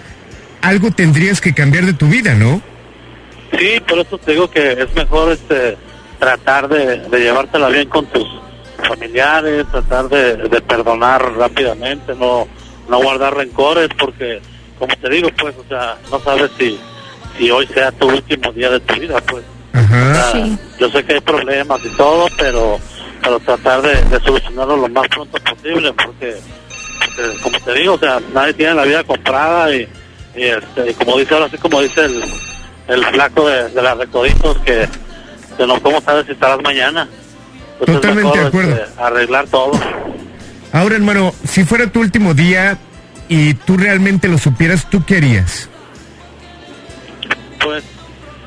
[0.62, 2.62] algo tendrías que cambiar de tu vida, ¿no?
[3.58, 5.78] Sí, por eso te digo que es mejor este
[6.20, 8.28] tratar de, de llevártela bien con tus
[8.88, 12.48] familiares, tratar de, de perdonar rápidamente, no
[12.90, 14.40] no guardar rencores, porque
[14.78, 16.80] como te digo, pues, o sea, no sabes si
[17.38, 19.44] si hoy sea tu último día de tu vida, pues.
[19.74, 22.80] O sea, Yo sé que hay problemas y todo, pero
[23.26, 26.36] pero tratar de, de solucionarlo lo más pronto posible, porque,
[27.00, 29.88] porque, como te digo, o sea, nadie tiene la vida comprada y,
[30.36, 32.24] y, este, y como dice ahora sí, como dice el,
[32.88, 34.88] el flaco de, de las recoditos que,
[35.58, 37.10] que no cómo sabes si estarás mañana.
[37.80, 38.76] Entonces, Totalmente de acuerdo.
[38.76, 39.72] este, arreglar todo.
[40.72, 42.78] Ahora, hermano, si fuera tu último día
[43.28, 45.68] y tú realmente lo supieras, ¿tú qué harías?
[47.64, 47.84] Pues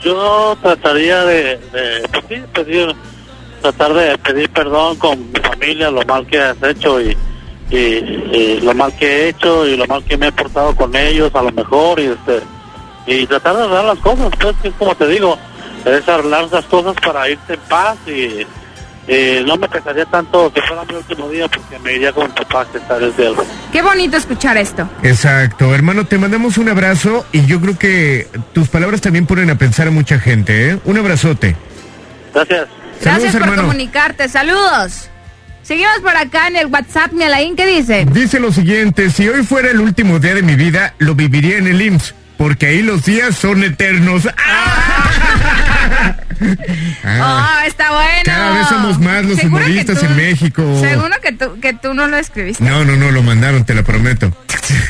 [0.04, 2.94] yo trataría de, de pues sí, pedir,
[3.60, 7.16] tratar de pedir perdón con mi familia, lo mal que has hecho y,
[7.70, 10.94] y, y lo mal que he hecho y lo mal que me he portado con
[10.94, 12.40] ellos, a lo mejor, y este
[13.06, 15.38] y tratar de arreglar las cosas, pues que es como te digo,
[15.84, 18.46] es arreglar esas cosas para irte en paz y,
[19.10, 22.32] y no me pesaría tanto que fuera mi último día porque me iría con mi
[22.34, 23.44] papá que está en el cielo.
[23.72, 24.86] Qué bonito escuchar esto.
[25.02, 29.56] Exacto, hermano, te mandamos un abrazo y yo creo que tus palabras también ponen a
[29.56, 30.78] pensar a mucha gente, ¿eh?
[30.84, 31.56] Un abrazote.
[32.34, 32.68] Gracias.
[33.00, 33.62] Gracias Saludos, por hermano.
[33.62, 34.28] comunicarte.
[34.28, 35.08] Saludos.
[35.62, 38.06] Seguimos por acá en el WhatsApp, mi Alain, ¿qué dice?
[38.10, 41.66] Dice lo siguiente, si hoy fuera el último día de mi vida, lo viviría en
[41.66, 44.22] el IMSS, porque ahí los días son eternos.
[47.02, 48.22] Ah, oh, está bueno.
[48.24, 50.80] cada vez somos más los humoristas tú- en México.
[50.80, 52.62] Seguro que tú, que tú no lo escribiste.
[52.62, 54.32] No, no, no, lo mandaron, te lo prometo.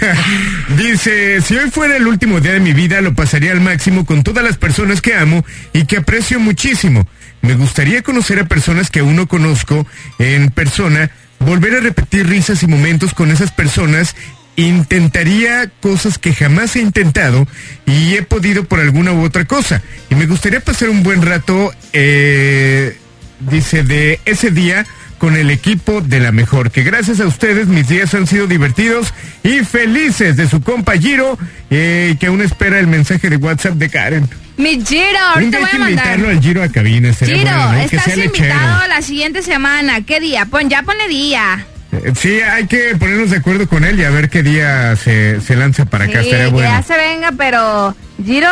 [0.76, 4.22] Dice, si hoy fuera el último día de mi vida, lo pasaría al máximo con
[4.22, 7.06] todas las personas que amo y que aprecio muchísimo.
[7.42, 9.86] Me gustaría conocer a personas que aún no conozco
[10.18, 14.16] en persona, volver a repetir risas y momentos con esas personas.
[14.56, 17.46] Intentaría cosas que jamás he intentado
[17.86, 19.82] y he podido por alguna u otra cosa.
[20.10, 22.98] Y me gustaría pasar un buen rato, eh,
[23.38, 24.84] dice, de ese día
[25.18, 26.70] con el equipo de la mejor.
[26.70, 31.38] Que gracias a ustedes mis días han sido divertidos y felices de su compa Giro,
[31.70, 34.28] eh, que aún espera el mensaje de WhatsApp de Karen.
[34.58, 36.06] Mi Giro, Un ahorita día hay voy que a mandar.
[36.06, 37.14] invitarlo al Giro a cabina.
[37.14, 37.88] Giro, bueno, ¿no?
[37.88, 40.00] Que estás invitado la siguiente semana.
[40.04, 40.44] ¿Qué día?
[40.46, 41.64] Pon, ya pone día.
[41.92, 45.40] Eh, Sí, hay que ponernos de acuerdo con él y a ver qué día se,
[45.40, 46.20] se lanza para acá.
[46.22, 46.68] Sí, Estaría que bueno.
[46.68, 48.48] ya se venga, pero Giro,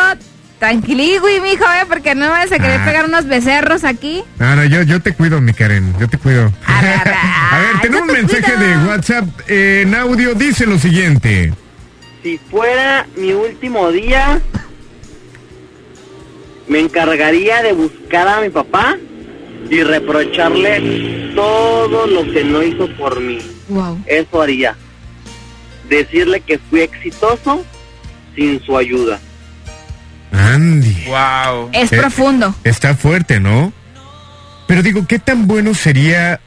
[0.59, 1.85] tranquiligüey, mijo, ¿eh?
[1.89, 2.85] Porque no me vas a querer Ah.
[2.85, 4.23] pegar unos becerros aquí.
[4.39, 6.51] No, no, yo, yo te cuido, mi Karen, yo te cuido.
[6.65, 7.01] a ver,
[7.81, 11.53] tenemos un mensaje de WhatsApp eh, en audio, dice lo siguiente.
[12.23, 14.39] Si fuera mi último día,
[16.67, 18.97] me encargaría de buscar a mi papá
[19.69, 23.39] y reprocharle todo lo que no hizo por mí.
[23.69, 24.01] Wow.
[24.05, 24.75] Eso haría.
[25.89, 27.63] Decirle que fui exitoso
[28.35, 29.19] sin su ayuda.
[30.31, 31.05] Andy.
[31.07, 31.69] Wow.
[31.73, 32.53] Es Eh, profundo.
[32.63, 33.71] Está fuerte, ¿no?
[34.67, 36.39] Pero digo, ¿qué tan bueno sería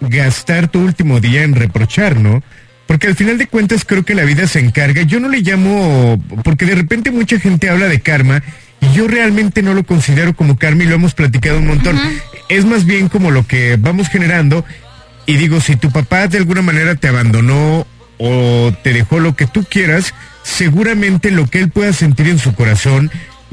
[0.00, 2.42] gastar tu último día en reprochar, no?
[2.86, 5.02] Porque al final de cuentas creo que la vida se encarga.
[5.02, 8.42] Yo no le llamo, porque de repente mucha gente habla de karma
[8.80, 12.00] y yo realmente no lo considero como karma y lo hemos platicado un montón.
[12.48, 14.64] Es más bien como lo que vamos generando
[15.26, 17.86] y digo, si tu papá de alguna manera te abandonó
[18.18, 22.54] o te dejó lo que tú quieras, seguramente lo que él pueda sentir en su
[22.54, 23.10] corazón,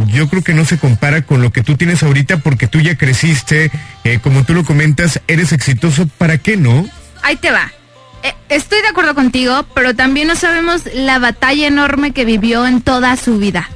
[0.07, 2.95] yo creo que no se compara con lo que tú tienes ahorita porque tú ya
[2.95, 3.71] creciste,
[4.03, 6.87] eh, como tú lo comentas, eres exitoso, ¿para qué no?
[7.23, 7.71] Ahí te va.
[8.23, 12.81] Eh, estoy de acuerdo contigo, pero también no sabemos la batalla enorme que vivió en
[12.81, 13.69] toda su vida.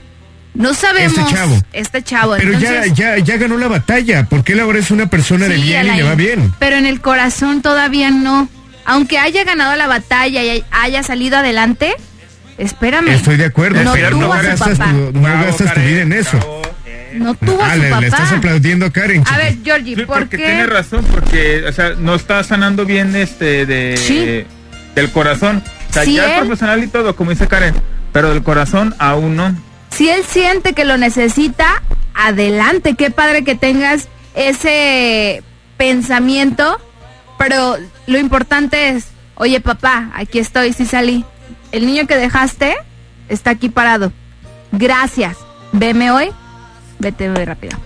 [0.54, 1.18] No sabemos.
[1.18, 1.62] Este chavo.
[1.74, 2.36] Este chavo.
[2.38, 5.56] Pero ya, entonces- ya, ya ganó la batalla, porque él ahora es una persona de
[5.58, 6.54] bien y le va bien.
[6.60, 8.50] Pero en el corazón todavía no.
[8.86, 11.94] Aunque haya ganado la batalla y haya salido adelante,
[12.58, 13.10] espérame.
[13.10, 14.92] Estoy de acuerdo, No pero tuvo no gastas, papá.
[14.92, 16.62] tu, no gastas tu vida en eso.
[17.14, 18.02] No tuvo a Ah, su le, papá.
[18.02, 19.24] le estás aplaudiendo a Karen.
[19.30, 20.46] A ver, Georgie, Sí, ¿por porque qué?
[20.46, 24.46] tiene razón, porque, o sea, no está sanando bien este de Sí.
[24.96, 25.62] del corazón.
[25.90, 27.76] O sea, Sí, ya él- es profesional y todo, como dice Karen,
[28.14, 29.56] pero del corazón aún no.
[29.92, 32.96] Si él siente que lo necesita, adelante.
[32.96, 35.44] Qué padre que tengas ese
[35.78, 36.80] pensamiento.
[37.38, 37.78] Pero
[38.08, 41.26] lo importante es, oye papá, aquí estoy, sí salí.
[41.72, 42.76] El niño que dejaste
[43.30, 44.12] está aquí parado.
[44.72, 45.38] Gracias.
[45.72, 46.32] Veme hoy.
[47.00, 47.78] Vete muy rápido.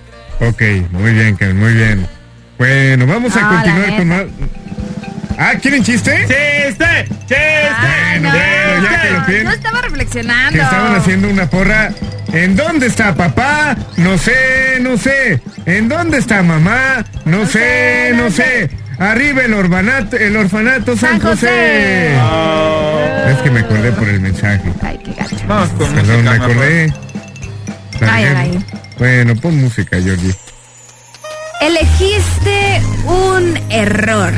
[0.42, 2.08] Ok, muy bien, Karen, muy bien.
[2.58, 4.24] Bueno, vamos a No, continuar con más.
[5.38, 6.12] Ah, ¿quieren chiste?
[6.22, 6.86] ¡Chiste!
[7.20, 7.38] ¡Chiste!
[7.70, 10.52] Ah, Bueno, bueno, ya que lo no, estaba reflexionando.
[10.52, 11.92] que estaban haciendo una porra.
[12.32, 13.76] ¿En dónde está papá?
[13.98, 15.42] No sé, no sé.
[15.66, 17.06] ¿En dónde está mamá?
[17.26, 18.70] No, sé, no sé.
[18.98, 22.14] Arriba el orfanato, el orfanato San, San José.
[22.18, 23.32] José.
[23.32, 24.72] Es que me acordé por el mensaje.
[24.82, 25.36] Ay, qué gacho.
[25.48, 26.94] Vamos con Perdón, música me acordé.
[28.02, 28.66] Ay, ay.
[28.98, 30.34] Bueno, pon música, Georgie.
[31.62, 34.34] Elegiste un error.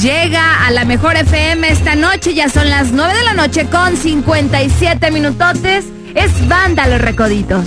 [0.00, 3.96] Llega a la mejor FM esta noche, ya son las 9 de la noche con
[3.96, 5.84] 57 minutotes.
[6.14, 7.66] Es Banda Los Recoditos.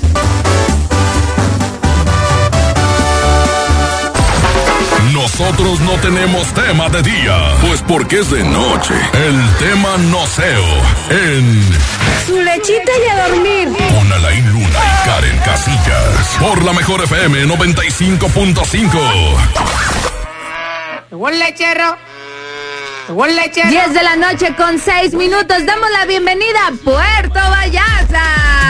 [5.16, 8.94] Nosotros no tenemos tema de día, pues porque es de noche.
[9.14, 10.66] El tema noceo
[11.10, 11.64] en
[12.28, 13.70] Su lechita y a dormir.
[13.96, 16.28] con Alain Luna y Karen Casillas.
[16.38, 19.38] Por la mejor FM 95.5.
[21.10, 21.98] Llegó el lechero.
[23.08, 23.70] Llegó el lechero.
[23.70, 25.66] 10 de la noche con 6 minutos.
[25.66, 28.22] Damos la bienvenida a Puerto Vallarta.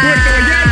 [0.01, 0.64] Puerto Vallarta,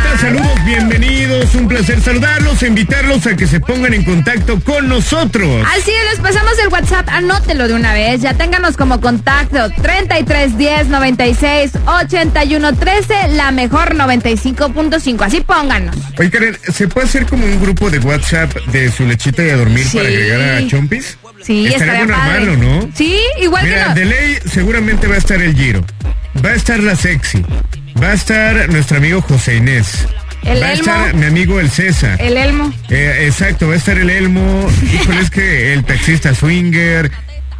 [0.64, 1.54] bienvenidos.
[1.54, 5.64] Un placer saludarlos, e invitarlos a que se pongan en contacto con nosotros.
[5.76, 10.88] Así es, les pasamos el WhatsApp, anótelo de una vez, ya ténganos como contacto 3310
[10.88, 15.96] 96 81 13, la mejor 95.5, así pónganos.
[16.18, 19.56] Oye, Karen, ¿se puede hacer como un grupo de WhatsApp de su lechita y a
[19.56, 19.96] dormir Sí.
[19.98, 21.18] para agregar a Chompis?
[21.42, 22.30] Sí, estaría bueno padre.
[22.38, 22.88] armarlo, ¿no?
[22.94, 23.94] Sí, igual Mira, que no.
[23.96, 25.84] de ley seguramente va a estar el Giro.
[26.44, 27.44] Va a estar la Sexy.
[28.02, 30.06] Va a estar nuestro amigo José Inés.
[30.44, 32.20] El va a estar mi amigo el César.
[32.20, 32.72] El Elmo.
[32.90, 34.68] Eh, exacto, va a estar el Elmo.
[34.94, 37.10] Híjole, es que el taxista swinger.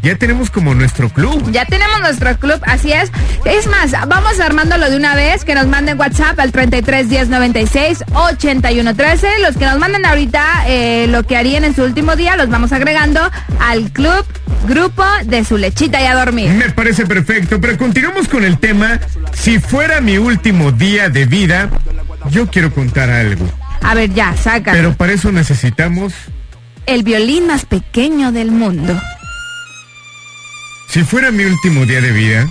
[0.05, 1.51] Ya tenemos como nuestro club.
[1.51, 3.11] Ya tenemos nuestro club, así es.
[3.47, 8.05] Es más, vamos armándolo de una vez, que nos manden WhatsApp al 33 10 96
[8.13, 9.39] 81 13.
[9.41, 12.73] Los que nos manden ahorita eh, lo que harían en su último día, los vamos
[12.73, 14.27] agregando al club,
[14.69, 16.51] grupo de su lechita y a dormir.
[16.51, 19.01] Me parece perfecto, pero continuamos con el tema.
[19.33, 21.71] Si fuera mi último día de vida,
[22.31, 23.49] yo quiero contar algo.
[23.83, 24.73] A ver, ya, saca.
[24.73, 26.13] Pero para eso necesitamos,
[26.87, 29.01] El violín más pequeño del mundo.
[30.89, 32.47] si fuera mi último día de vida,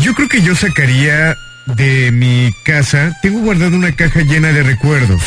[0.00, 5.22] yo creo que yo sacaría de mi casa, tengo guardado una caja llena de recuerdos.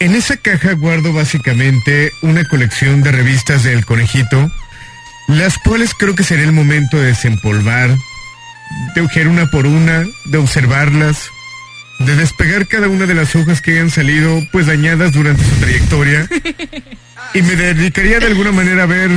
[0.00, 4.50] En esa caja guardo básicamente una colección de revistas del conejito,
[5.28, 7.96] las cuales creo que sería el momento de desempolvar,
[8.94, 11.28] de ojear una por una, de observarlas,
[12.00, 16.26] de despegar cada una de las hojas que hayan salido pues dañadas durante su trayectoria
[17.34, 19.10] y me dedicaría de alguna manera a ver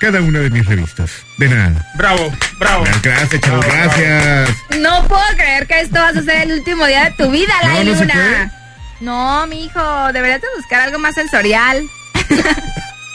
[0.00, 1.10] cada una de mis revistas.
[1.38, 1.86] De nada.
[1.96, 2.84] Bravo, bravo.
[3.02, 4.50] Gracias, chavos, gracias.
[4.78, 7.68] No puedo creer que esto vas a ser el último día de tu vida, No,
[7.68, 8.00] la no puede.
[8.00, 8.52] luna.
[9.00, 11.82] No, mi hijo, deberías de buscar algo más sensorial.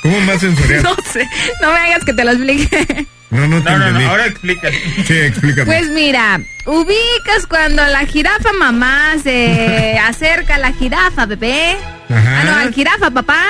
[0.04, 0.84] ¿Cómo más sensorial?
[0.84, 1.28] No sé,
[1.62, 3.08] no me hagas que te lo explique.
[3.32, 4.70] No, no te No, no, ahora explica.
[5.06, 5.66] Sí, explícame.
[5.66, 11.78] Pues mira, ubicas cuando la jirafa mamá se acerca a la jirafa bebé.
[12.10, 12.42] Ajá.
[12.42, 13.42] Ah, no, al jirafa papá.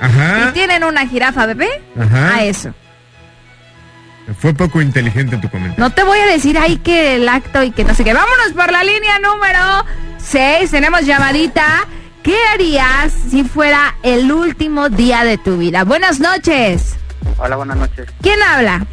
[0.00, 0.48] Ajá.
[0.48, 1.82] Y tienen una jirafa bebé.
[1.98, 2.34] Ajá.
[2.36, 2.74] A eso.
[4.38, 5.82] Fue poco inteligente tu comentario.
[5.82, 8.12] No te voy a decir ahí que el acto y que no sé qué.
[8.12, 9.86] Vámonos por la línea número
[10.18, 10.70] 6.
[10.70, 11.86] Tenemos llamadita.
[12.22, 15.84] ¿Qué harías si fuera el último día de tu vida?
[15.84, 16.96] Buenas noches.
[17.38, 18.08] Hola, buenas noches.
[18.20, 18.84] ¿Quién habla?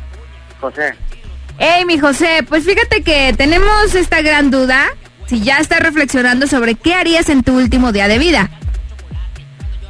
[0.64, 0.94] José,
[1.60, 4.86] Hey, mi José, pues fíjate que tenemos esta gran duda.
[5.28, 8.50] Si ya estás reflexionando sobre qué harías en tu último día de vida.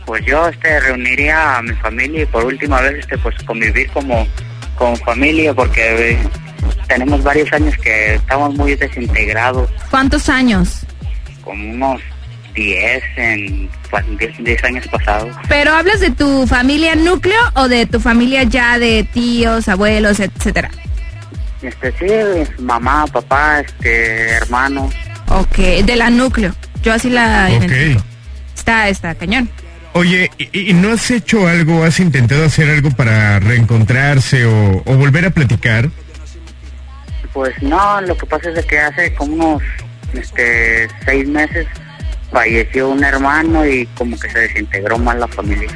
[0.06, 4.28] pues yo este reuniría a mi familia y por última vez este pues convivir como
[4.76, 6.20] con familia porque eh,
[6.88, 10.80] tenemos varios años que estamos muy desintegrados, ¿Cuántos años?
[11.44, 12.02] como unos
[12.54, 15.36] 10 en pa- 10, 10 años pasados.
[15.50, 20.70] ¿Pero hablas de tu familia núcleo o de tu familia ya de tíos, abuelos, etcétera?
[21.62, 24.94] Este sí, mamá, papá, este hermanos.
[25.30, 26.54] Ok, de la núcleo.
[26.84, 28.00] Yo así la identifico.
[28.02, 28.06] Ok.
[28.56, 29.50] Está, está cañón.
[29.94, 34.96] Oye, ¿y, y no has hecho algo, has intentado hacer algo para reencontrarse o, o
[34.98, 35.90] volver a platicar?
[37.32, 39.64] Pues no, lo que pasa es de que hace como unos
[40.14, 41.66] este seis meses
[42.34, 45.70] falleció un hermano y como que se desintegró más la familia.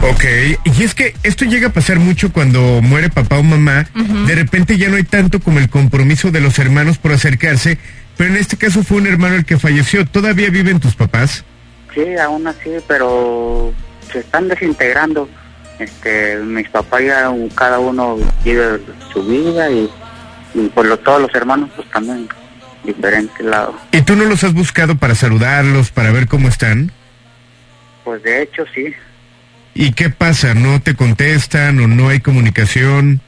[0.00, 0.24] Ok,
[0.64, 3.86] y es que esto llega a pasar mucho cuando muere papá o mamá.
[4.26, 7.78] De repente ya no hay tanto como el compromiso de los hermanos por acercarse,
[8.16, 10.06] pero en este caso fue un hermano el que falleció.
[10.06, 11.44] ¿Todavía viven tus papás?
[11.94, 13.72] Sí, aún así, pero
[14.12, 15.28] se están desintegrando.
[15.80, 18.80] Este, mis papás ya un- cada uno vive
[19.12, 19.88] su vida y,
[20.54, 22.28] y por lo todos los hermanos pues también
[22.84, 23.74] diferentes lados.
[23.92, 26.92] ¿Y tú no los has buscado para saludarlos, para ver cómo están?
[28.04, 28.94] Pues de hecho sí,
[29.74, 30.54] ¿Y qué pasa?
[30.54, 33.20] ¿No te contestan o no hay comunicación?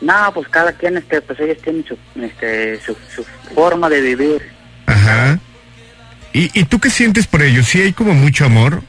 [0.00, 4.40] No, pues cada quien, este, pues ellos tienen su, este, su, su forma de vivir.
[4.86, 5.38] Ajá.
[6.32, 7.66] ¿Y, ¿Y tú qué sientes por ellos?
[7.66, 8.82] ¿Sí hay como mucho amor?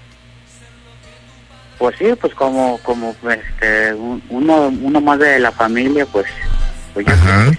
[1.80, 6.28] Pues sí, pues como, como, este, un- uno, uno más de la familia, pues,
[6.94, 7.52] pues yo Ajá.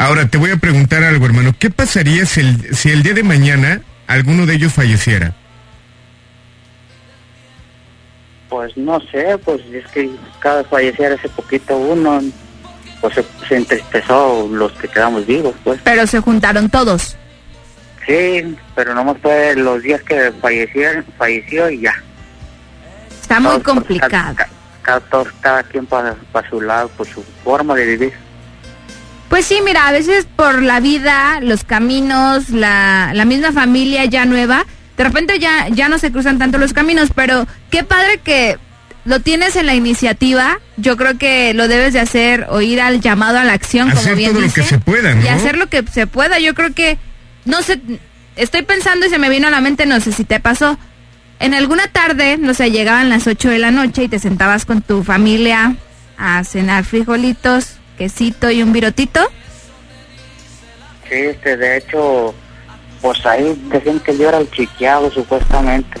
[0.00, 1.54] Ahora te voy a preguntar algo, hermano.
[1.58, 5.34] ¿Qué pasaría si el, si el día de mañana alguno de ellos falleciera?
[8.48, 12.18] Pues no sé, pues es que cada fallecer hace poquito uno,
[13.02, 15.78] pues se, se entristezó los que quedamos vivos, pues.
[15.84, 17.18] Pero se juntaron todos.
[18.06, 21.94] Sí, pero nomás fue los días que fallecieron, falleció y ya.
[23.20, 24.34] Está muy Todos, pues, complicado.
[24.34, 26.16] Cada, cada, todos, cada quien para
[26.48, 28.29] su lado, por su forma de vivir.
[29.30, 34.26] Pues sí, mira, a veces por la vida, los caminos, la, la misma familia ya
[34.26, 34.66] nueva,
[34.96, 38.58] de repente ya, ya no se cruzan tanto los caminos, pero qué padre que
[39.04, 40.58] lo tienes en la iniciativa.
[40.76, 44.00] Yo creo que lo debes de hacer o ir al llamado a la acción, como
[44.00, 45.24] Hacer bien todo lo que se pueda, ¿no?
[45.24, 46.38] Y hacer lo que se pueda.
[46.38, 46.98] Yo creo que,
[47.44, 47.80] no sé,
[48.36, 50.76] estoy pensando y se me vino a la mente, no sé si te pasó.
[51.38, 54.82] En alguna tarde, no sé, llegaban las 8 de la noche y te sentabas con
[54.82, 55.76] tu familia
[56.18, 59.20] a cenar frijolitos, quesito y un virotito.
[61.06, 62.34] Sí, este, de hecho,
[63.02, 66.00] pues ahí decían que yo era el chiqueado, supuestamente.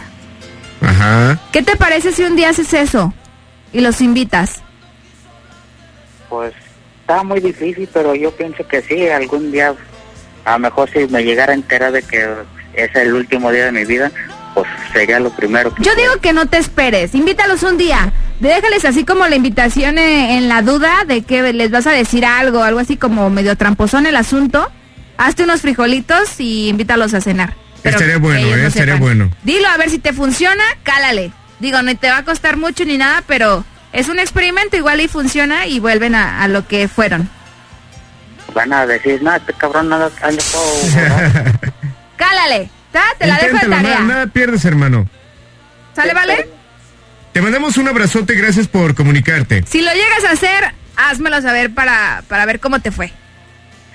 [0.80, 1.38] Ajá.
[1.52, 3.12] ¿Qué te parece si un día haces eso
[3.70, 4.62] y los invitas?
[6.30, 6.54] Pues
[7.02, 9.74] está muy difícil, pero yo pienso que sí, algún día,
[10.46, 12.26] a lo mejor si me llegara a enterar de que
[12.72, 14.10] es el último día de mi vida,
[14.54, 15.82] pues sería lo primero que...
[15.82, 18.12] Yo digo que no te esperes, invítalos un día.
[18.40, 22.24] Déjales así como la invitación eh, en la duda de que les vas a decir
[22.24, 24.70] algo, algo así como medio tramposón el asunto.
[25.18, 27.54] Hazte unos frijolitos y invítalos a cenar.
[27.82, 28.56] Pero Estaría bueno, ¿eh?
[28.56, 29.30] no Estaría bueno.
[29.42, 31.32] Dilo a ver si te funciona, cálale.
[31.58, 35.08] Digo, no te va a costar mucho ni nada, pero es un experimento igual y
[35.08, 37.28] funciona y vuelven a, a lo que fueron.
[38.54, 41.70] Van a decir, no, este cabrón nada anda todo...
[42.16, 42.70] Cálale,
[43.18, 43.82] Te la dejo de tarea.
[43.82, 45.08] nada, nada pierdes, hermano.
[45.94, 46.48] ¿Sale, vale?
[47.32, 49.64] Te mandamos un abrazote, gracias por comunicarte.
[49.66, 53.12] Si lo llegas a hacer, házmelo saber para, para ver cómo te fue.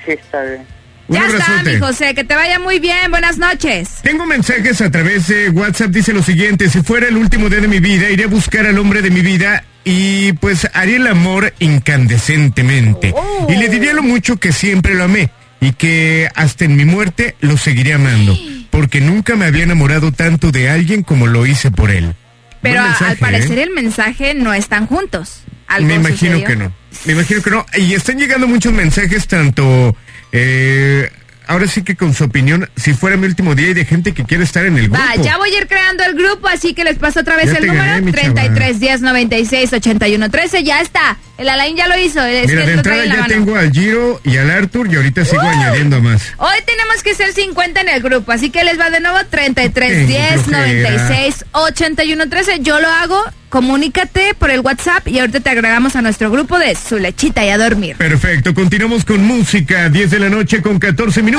[0.05, 0.65] Sí, está bien.
[1.07, 3.11] Un ya está, mi José, que te vaya muy bien.
[3.11, 3.99] Buenas noches.
[4.01, 7.67] Tengo mensajes a través de WhatsApp, dice lo siguiente, si fuera el último día de
[7.67, 11.53] mi vida, iré a buscar al hombre de mi vida y pues haría el amor
[11.59, 13.13] incandecentemente.
[13.15, 13.47] Oh.
[13.49, 15.29] Y le diría lo mucho que siempre lo amé
[15.59, 18.35] y que hasta en mi muerte lo seguiré amando,
[18.75, 22.13] porque nunca me había enamorado tanto de alguien como lo hice por él.
[22.61, 23.63] Pero mensaje, al parecer ¿eh?
[23.63, 25.43] el mensaje no están juntos.
[25.67, 26.45] Algo Me imagino sucedió.
[26.47, 26.73] que no.
[27.05, 27.65] Me imagino que no.
[27.77, 29.95] Y están llegando muchos mensajes, tanto.
[30.31, 31.09] eh,
[31.47, 34.23] ahora sí que con su opinión, si fuera mi último día y de gente que
[34.23, 35.01] quiere estar en el grupo.
[35.01, 37.57] Va, ya voy a ir creando el grupo, así que les paso otra vez Ya
[37.57, 38.33] el número gané, mi chava.
[38.33, 40.63] 33 10 96 81 13.
[40.63, 41.17] Ya está.
[41.37, 42.23] El Alain ya lo hizo.
[42.23, 43.27] Es Mira, que de entrada ya mano.
[43.27, 45.47] tengo al Giro y al Arthur y ahorita sigo ¡Uh!
[45.47, 46.21] añadiendo más.
[46.37, 49.91] Hoy tenemos que ser 50 en el grupo, así que les va de nuevo 33
[49.91, 50.89] Qué 10 flojera.
[50.89, 52.59] 96 81 13.
[52.61, 56.73] Yo lo hago, comunícate por el WhatsApp y ahorita te agregamos a nuestro grupo de
[56.75, 57.97] su lechita y a dormir.
[57.97, 61.34] Perfecto, continuamos con música, 10 de la noche con 14 minutos.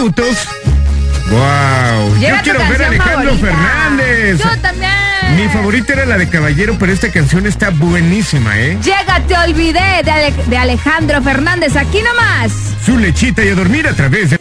[1.30, 2.14] ¡Wow!
[2.18, 3.46] Llega Yo quiero ver a Alejandro favorita.
[3.46, 4.38] Fernández.
[4.42, 4.92] Yo también.
[5.36, 8.78] Mi favorita era la de Caballero, pero esta canción está buenísima, ¿eh?
[8.82, 12.52] Llega, te olvidé de, Ale- de Alejandro Fernández, aquí nomás.
[12.84, 14.40] Su lechita y a dormir a través de...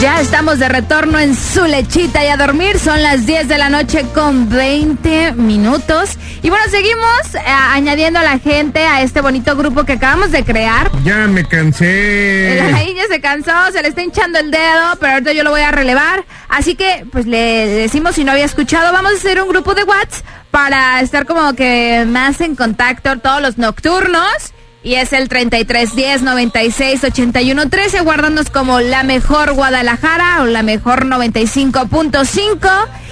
[0.00, 2.78] Ya estamos de retorno en su lechita y a dormir.
[2.78, 6.16] Son las 10 de la noche con 20 minutos.
[6.40, 10.44] Y bueno, seguimos eh, añadiendo a la gente a este bonito grupo que acabamos de
[10.44, 10.88] crear.
[11.02, 12.52] Ya me cansé.
[12.60, 15.50] El Alain ya se cansó, se le está hinchando el dedo, pero ahorita yo lo
[15.50, 16.24] voy a relevar.
[16.48, 19.82] Así que, pues le decimos si no había escuchado, vamos a hacer un grupo de
[19.82, 24.52] WhatsApp para estar como que más en contacto todos los nocturnos.
[24.82, 31.04] Y es el 3310 96 81 13, guardándonos como la mejor Guadalajara o la mejor
[31.06, 32.70] 95.5.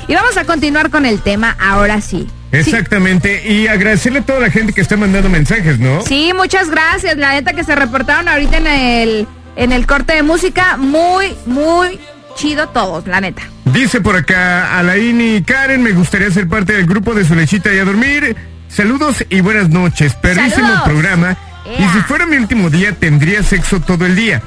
[0.08, 2.28] Y vamos a continuar con el tema ahora sí.
[2.52, 6.00] Exactamente, y agradecerle a toda la gente que está mandando mensajes, ¿no?
[6.02, 7.16] Sí, muchas gracias.
[7.16, 10.76] La neta que se reportaron ahorita en el, en el corte de música.
[10.76, 11.98] Muy, muy
[12.36, 13.42] chido todos, la neta.
[13.64, 17.74] Dice por acá, Alain y Karen, me gustaría ser parte del grupo de su lechita
[17.74, 18.36] y a dormir.
[18.68, 20.14] Saludos y buenas noches.
[20.14, 20.82] Perrísimo Saludos.
[20.84, 21.36] programa.
[21.78, 24.42] Y si fuera mi último día, tendría sexo todo el día.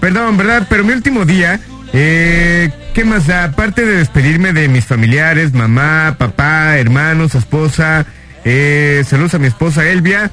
[0.00, 0.66] Perdón, ¿verdad?
[0.68, 1.60] Pero mi último día
[1.92, 3.44] Eh, ¿Qué más da?
[3.44, 8.06] Aparte de despedirme de mis familiares, mamá, papá, hermanos, esposa,
[8.44, 10.30] eh, saludos a mi esposa Elvia.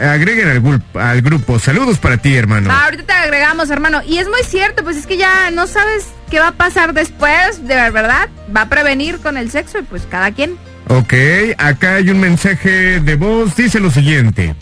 [0.00, 1.58] Agreguen al grupo.
[1.58, 2.70] Saludos para ti, hermano.
[2.70, 4.02] Ah, ahorita te agregamos, hermano.
[4.06, 7.66] Y es muy cierto, pues es que ya no sabes qué va a pasar después,
[7.66, 8.28] de verdad.
[8.54, 10.56] Va a prevenir con el sexo y pues cada quien.
[10.88, 11.14] Ok,
[11.56, 13.56] acá hay un mensaje de voz.
[13.56, 14.54] Dice lo siguiente.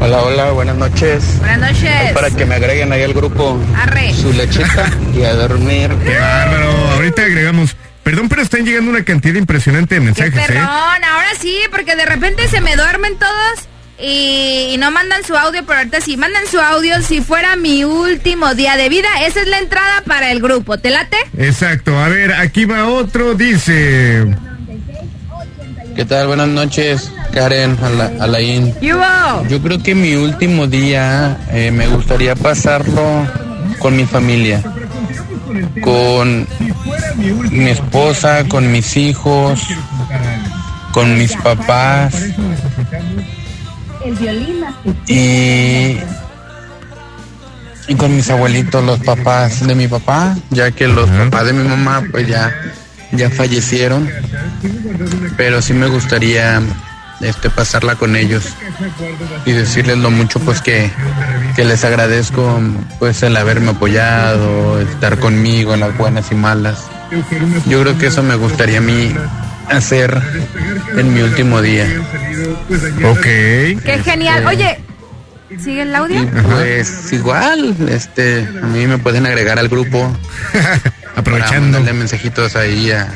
[0.00, 1.38] Hola, hola, buenas noches.
[1.38, 2.12] Buenas noches.
[2.12, 4.12] Para que me agreguen ahí al grupo Arre.
[4.14, 5.90] su lechita y a dormir.
[6.04, 6.70] Qué bárbaro.
[6.92, 7.76] Ahorita agregamos.
[8.02, 10.58] Perdón, pero están llegando una cantidad impresionante de Qué mensajes, ¿eh?
[10.58, 13.68] ahora sí, porque de repente se me duermen todos
[13.98, 17.82] y, y no mandan su audio, pero ahorita sí, mandan su audio si fuera mi
[17.82, 19.08] último día de vida.
[19.26, 20.78] Esa es la entrada para el grupo.
[20.78, 21.16] ¿Te late?
[21.36, 21.98] Exacto.
[21.98, 23.34] A ver, aquí va otro.
[23.34, 24.24] Dice.
[25.96, 26.28] ¿Qué tal?
[26.28, 27.10] Buenas noches,
[27.40, 28.72] Karen, Ala- Alain.
[28.80, 29.46] ¡Yubo!
[29.50, 33.26] Yo creo que mi último día eh, me gustaría pasarlo
[33.78, 34.62] con mi familia,
[35.82, 36.48] con
[37.50, 39.60] mi esposa, con mis hijos,
[40.92, 42.14] con mis papás
[45.06, 45.98] y,
[47.88, 51.68] y con mis abuelitos, los papás de mi papá, ya que los papás de mi
[51.68, 52.50] mamá pues ya,
[53.12, 54.08] ya fallecieron,
[55.36, 56.62] pero sí me gustaría
[57.20, 58.54] este pasarla con ellos
[59.46, 60.90] y decirles lo mucho pues que,
[61.54, 62.60] que les agradezco
[62.98, 66.84] pues el haberme apoyado, estar conmigo en las buenas y malas.
[67.66, 69.14] Yo creo que eso me gustaría a mí
[69.70, 70.20] hacer
[70.96, 71.86] en mi último día.
[73.04, 73.22] Ok.
[73.22, 74.46] ¡Qué genial!
[74.46, 74.80] Oye,
[75.58, 76.26] ¿sigue el audio?
[76.50, 80.12] Pues igual, este, a mí me pueden agregar al grupo.
[81.16, 81.78] Aprovechando.
[81.80, 83.08] Para mensajitos ahí a-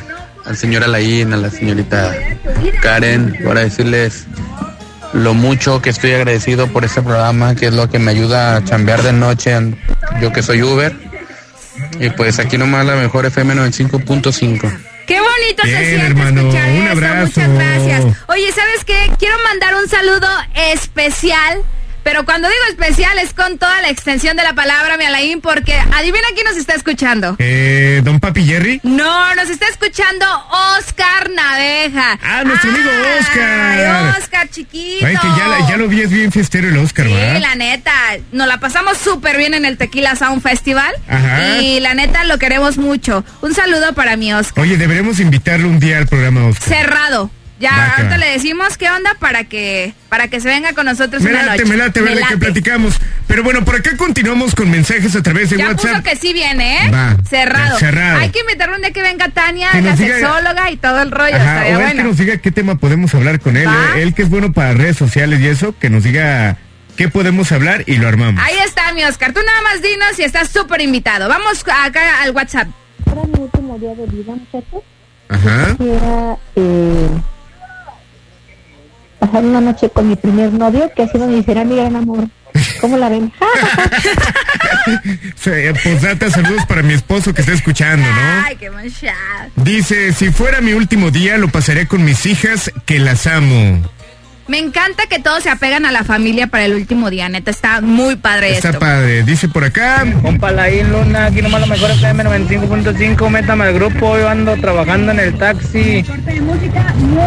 [0.51, 2.12] al señor Alain, a la señorita
[2.82, 4.24] Karen, para decirles
[5.12, 8.64] lo mucho que estoy agradecido por este programa, que es lo que me ayuda a
[8.64, 9.78] chambear de noche, en-
[10.20, 10.92] yo que soy Uber.
[12.01, 14.70] Y pues aquí nomás la mejor FM 95.5.
[15.07, 16.90] Qué bonito se Bien, siente hermano, escuchar un eso.
[16.92, 17.40] abrazo.
[17.40, 18.05] Muchas gracias.
[18.28, 19.11] Oye, ¿sabes qué?
[19.18, 20.28] Quiero mandar un saludo
[20.72, 21.59] especial.
[22.03, 25.74] Pero cuando digo especial es con toda la extensión de la palabra, mi Alain, porque
[25.74, 27.36] adivina quién nos está escuchando.
[27.38, 28.80] Eh, Don Papi Jerry.
[28.82, 30.24] No, nos está escuchando
[30.78, 32.18] Oscar Naveja.
[32.22, 32.90] Ah, nuestro amigo
[33.20, 33.42] Oscar.
[33.48, 35.07] Ay, Oscar, chiquito.
[35.07, 37.40] Ay, que ya, ya lo vi, es bien fiestero el Oscar, Sí, ¿verdad?
[37.40, 37.92] la neta,
[38.32, 40.94] nos la pasamos súper bien en el Tequila Sound Festival.
[41.09, 41.59] Ajá.
[41.59, 43.24] Y la neta lo queremos mucho.
[43.42, 44.62] Un saludo para mi Oscar.
[44.64, 46.68] Oye, deberemos invitarlo un día al programa Oscar.
[46.68, 47.30] Cerrado.
[47.61, 50.86] Ya, Va, que ahorita le decimos qué onda para que para que se venga con
[50.86, 51.70] nosotros Me una late, noche.
[51.70, 52.36] me late, Me late.
[52.38, 52.94] platicamos.
[53.26, 55.90] Pero bueno, por acá continuamos con mensajes a través de Ya WhatsApp.
[55.90, 56.90] puso que sí viene, ¿eh?
[56.90, 57.78] Va, cerrado.
[57.78, 58.18] cerrado.
[58.20, 61.11] Hay que invitarle un día que venga Tania, Que la diga- sexóloga y todo el
[61.11, 61.36] rollo.
[61.36, 63.68] Ajá, o él que nos diga qué tema podemos hablar con él.
[63.68, 64.02] ¿eh?
[64.02, 66.56] Él que es bueno para redes sociales y eso, que nos diga
[66.96, 68.42] qué podemos hablar y lo armamos.
[68.42, 69.34] Ahí está, mi Oscar.
[69.34, 71.28] Tú nada más dinos y estás súper invitado.
[71.28, 72.68] Vamos acá al WhatsApp.
[73.06, 74.82] Era mi último día de vida, muchachos.
[75.28, 75.76] Ajá.
[75.76, 77.08] Quisiera eh,
[79.21, 82.27] pasar una noche con mi primer novio, que ha sido mi será mi gran amor.
[82.81, 83.33] ¿Cómo la ven?
[85.37, 85.51] Sí,
[85.85, 88.45] Posdata, saludos para mi esposo que está escuchando, ¿no?
[88.47, 89.49] Ay, qué manchada.
[89.57, 93.83] Dice, si fuera mi último día, lo pasaré con mis hijas, que las amo.
[94.51, 97.53] Me encanta que todos se apegan a la familia para el último día, neta.
[97.53, 98.80] Está muy padre Está esto.
[98.80, 99.22] padre.
[99.22, 100.05] Dice por acá.
[100.22, 105.12] Compa Laín Luna, aquí nomás lo mejor FM 95.5, métame al grupo, yo ando trabajando
[105.12, 106.05] en el taxi.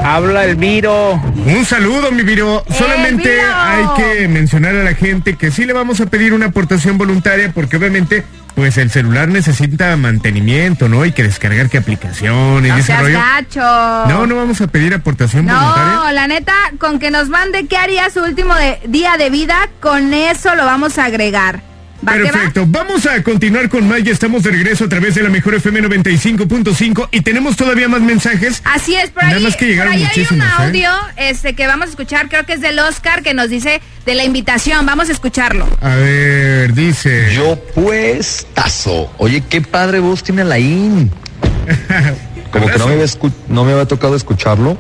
[0.04, 1.14] Habla el Viro.
[1.46, 2.66] Un saludo, mi Viro.
[2.78, 3.56] Solamente Viro!
[3.56, 7.54] hay que mencionar a la gente que sí le vamos a pedir una aportación voluntaria
[7.54, 8.26] porque obviamente
[8.56, 11.02] pues el celular necesita mantenimiento, ¿no?
[11.02, 13.20] Hay que descargar qué aplicaciones y No ese rollo.
[13.20, 13.60] gacho.
[14.10, 15.94] No, no vamos a pedir aportación voluntaria.
[15.96, 19.70] No, la neta, con que nos mande qué haría su último de- día de vida,
[19.82, 21.62] con eso lo vamos a agregar.
[22.08, 22.32] ¿Va que va?
[22.32, 25.56] Perfecto, vamos a continuar con más, ya estamos de regreso a través de la mejor
[25.56, 28.62] FM 95.5 y tenemos todavía más mensajes.
[28.66, 30.46] Así es, por Nada ahí, más que llegaron por ahí hay un ¿eh?
[30.58, 34.16] audio este, que vamos a escuchar, creo que es del Oscar, que nos dice de
[34.16, 34.86] la invitación.
[34.86, 35.68] Vamos a escucharlo.
[35.82, 37.34] A ver, dice.
[37.34, 39.12] Yo pues tazo.
[39.18, 41.12] Oye, qué padre voz tiene Alain.
[42.52, 43.06] Como que no me, había
[43.48, 44.78] no me había tocado escucharlo.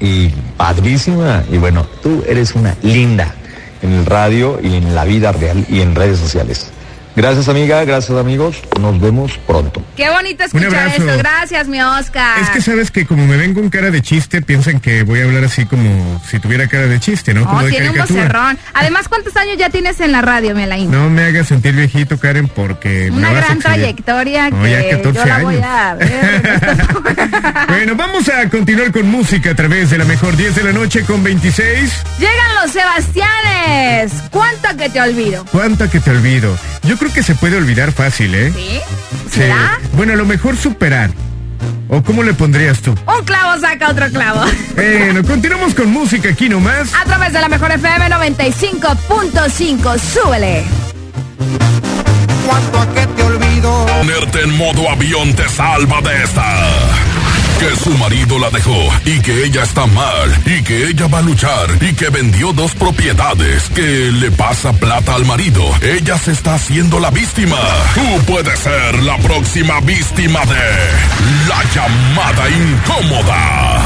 [0.00, 1.44] Y padrísima.
[1.50, 3.34] Y bueno, tú eres una linda
[3.82, 6.70] en el radio y en la vida real y en redes sociales.
[7.14, 8.56] Gracias amiga, gracias amigos.
[8.80, 9.82] Nos vemos pronto.
[9.96, 11.02] Qué bonito escuchar abrazo.
[11.02, 11.18] esto.
[11.18, 12.38] Gracias, mi Oscar.
[12.40, 15.24] Es que sabes que como me vengo con cara de chiste, piensan que voy a
[15.24, 17.44] hablar así como si tuviera cara de chiste, ¿no?
[17.44, 18.58] Como Oh, de tiene un vocerrón.
[18.72, 20.90] Además, ¿cuántos años ya tienes en la radio, Melaín?
[20.90, 24.70] No me hagas sentir viejito, Karen, porque Una me vas a gran trayectoria No, que
[24.70, 26.42] ya 14 yo la voy a ver.
[27.68, 31.04] Bueno, vamos a continuar con música a través de la mejor 10 de la noche
[31.04, 31.92] con 26.
[32.18, 34.12] Llegan los Sebastianes.
[34.30, 35.44] ¿Cuánto que te olvido?
[35.50, 36.56] ¿Cuánto que te olvido?
[36.84, 38.52] Yo creo que se puede olvidar fácil, ¿eh?
[38.54, 38.80] ¿Sí?
[39.28, 39.40] Sí.
[39.40, 39.80] ¿Será?
[39.94, 41.10] Bueno, a lo mejor superar.
[41.88, 42.92] ¿O cómo le pondrías tú?
[42.92, 44.44] Un clavo saca otro clavo.
[44.76, 46.94] Bueno, continuamos con música aquí nomás.
[46.94, 49.98] A través de la mejor FM 95.5.
[49.98, 50.64] Súbele.
[52.46, 53.86] Cuanto a que te olvido.
[53.86, 57.11] Ponerte en modo avión te salva de esta.
[57.62, 61.22] Que su marido la dejó y que ella está mal y que ella va a
[61.22, 65.62] luchar y que vendió dos propiedades, que le pasa plata al marido.
[65.80, 67.56] Ella se está haciendo la víctima.
[67.94, 73.82] Tú puedes ser la próxima víctima de la llamada incómoda.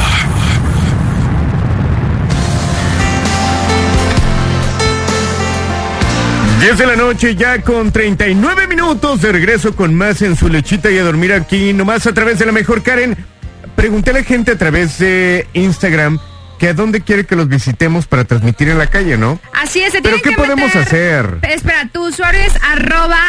[6.61, 10.91] 10 de la noche ya con 39 minutos de regreso con más en su lechita
[10.91, 13.36] y a dormir aquí nomás a través de la mejor Karen.
[13.77, 16.19] Pregunté a la gente a través de Instagram
[16.59, 19.39] que a dónde quiere que los visitemos para transmitir en la calle, ¿no?
[19.53, 21.39] Así es, se ¿Pero qué que podemos meter- hacer?
[21.43, 23.21] Espera, tu usuario es arroba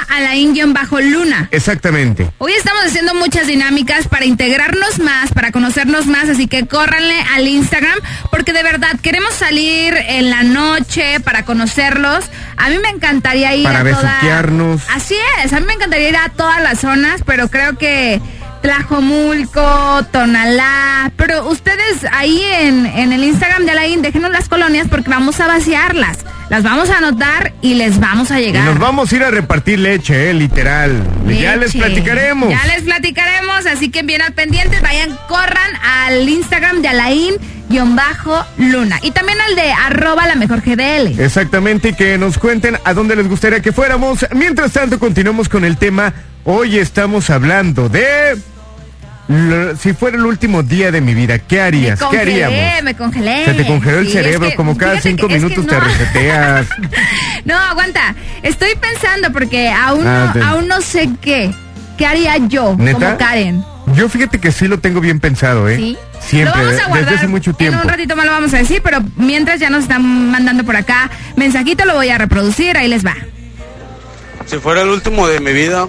[0.68, 1.50] bajo luna.
[1.52, 2.30] Exactamente.
[2.38, 7.48] Hoy estamos haciendo muchas dinámicas para integrarnos más, para conocernos más, así que córranle al
[7.50, 8.00] Instagram,
[8.32, 12.26] porque de verdad queremos salir en la noche para conocerlos.
[12.56, 14.82] A mí me encantaría ir Para a toda- besuquearnos.
[14.90, 18.22] Así es, a mí me encantaría ir a todas las zonas, pero creo que
[18.62, 25.10] Tlajomulco, Tonalá, pero ustedes ahí en, en el Instagram de Alain, déjenos las colonias porque
[25.10, 26.20] vamos a vaciarlas.
[26.50, 28.64] Las vamos a anotar y les vamos a Y llegar.
[28.64, 31.04] nos vamos a ir a repartir leche, eh, literal.
[31.28, 32.50] Ya les platicaremos.
[32.50, 36.88] Ya les platicaremos, así que bien al pendiente, vayan, corran al Instagram de
[37.70, 39.00] Alain-Luna.
[39.02, 41.20] Y también al de arroba la mejor GDL.
[41.20, 44.26] Exactamente, y que nos cuenten a dónde les gustaría que fuéramos.
[44.34, 46.14] Mientras tanto, continuamos con el tema.
[46.44, 48.38] Hoy estamos hablando de...
[49.82, 52.00] si fuera el último día de mi vida, ¿qué Me harías?
[52.00, 52.84] ¿Qué congelé, haríamos?
[52.84, 53.46] me congelé.
[53.46, 56.68] Se te congeló el Sí, cerebro, es que, como cada cinco minutos te reseteas.
[57.46, 58.14] No, aguanta.
[58.44, 61.54] Estoy pensando porque aún, Ah, no, aún no sé qué.
[61.98, 63.00] ¿Qué haría yo ¿Neta?
[63.00, 63.64] como Karen?
[63.96, 65.78] Yo fíjate que sí lo tengo bien pensado, ¿eh?
[65.78, 65.98] ¿Sí?
[66.28, 67.06] Siempre, lo vamos a guardar.
[67.06, 67.80] desde hace mucho En tiempo.
[67.84, 71.10] un ratito más lo vamos a decir, pero mientras ya nos están mandando por acá
[71.36, 72.76] mensajito, lo voy a reproducir.
[72.78, 73.16] Ahí les va.
[74.46, 75.88] Si fuera el último de mi vida,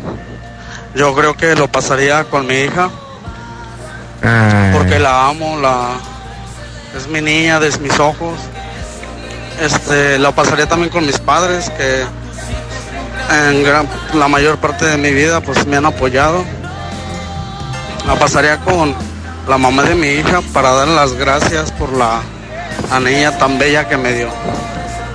[0.95, 2.91] yo creo que lo pasaría con mi hija,
[4.23, 4.73] Ay.
[4.73, 5.91] porque la amo, la
[6.97, 8.39] es mi niña, de mis ojos.
[9.61, 12.05] Este, lo pasaría también con mis padres, que
[13.49, 16.45] en gran- la mayor parte de mi vida pues me han apoyado.
[18.07, 18.95] La pasaría con
[19.49, 22.21] la mamá de mi hija para darle las gracias por la,
[22.91, 24.29] la niña tan bella que me dio.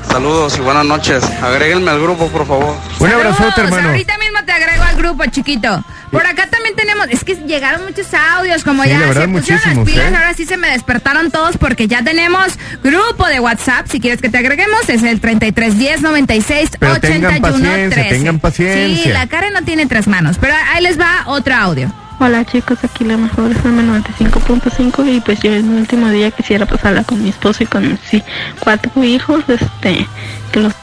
[0.09, 1.23] Saludos y buenas noches.
[1.41, 2.75] Agréguenme al grupo, por favor.
[2.99, 3.89] Un Saludos, hermano.
[3.89, 5.84] Ahorita mismo te agrego al grupo, chiquito.
[6.11, 9.27] Por acá también tenemos, es que llegaron muchos audios, como Sí, ya la verdad, se
[9.29, 10.15] pusieron las muchísimos, pilas, ¿eh?
[10.15, 12.53] ahora sí se me despertaron todos porque ya tenemos
[12.84, 13.88] grupo de WhatsApp.
[13.89, 18.09] Si quieres que te agreguemos, es el 3310 96 Pero tengan 81 paciencia, 13.
[18.15, 19.03] tengan paciencia.
[19.03, 21.91] Sí, la cara no tiene tres manos, pero ahí les va otro audio.
[22.26, 26.65] Hola chicos, aquí la mejor FM 95.5 y pues yo en mi último día quisiera
[26.65, 28.24] pasarla con mi esposo y con mis sí,
[28.61, 30.07] cuatro hijos, este,
[30.53, 30.74] que los...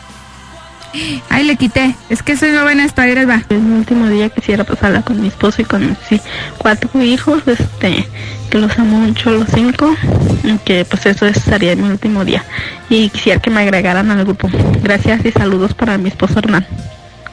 [1.30, 3.42] Ahí le quité, es que soy ahí les va.
[3.48, 6.20] Mi último día quisiera pasarla con mi esposo y con mis sí,
[6.58, 8.06] cuatro hijos, este,
[8.50, 9.96] que los amo mucho los cinco,
[10.44, 11.24] y que pues eso
[11.72, 12.44] en mi último día.
[12.90, 14.50] Y quisiera que me agregaran al grupo.
[14.82, 16.66] Gracias y saludos para mi esposo Hernán.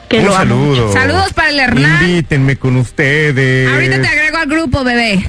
[0.08, 0.92] Que Un saludo.
[0.92, 2.08] Saludos para el Hernán.
[2.08, 3.68] Invítenme con ustedes.
[3.68, 5.28] Ahorita te agrego al grupo, bebé.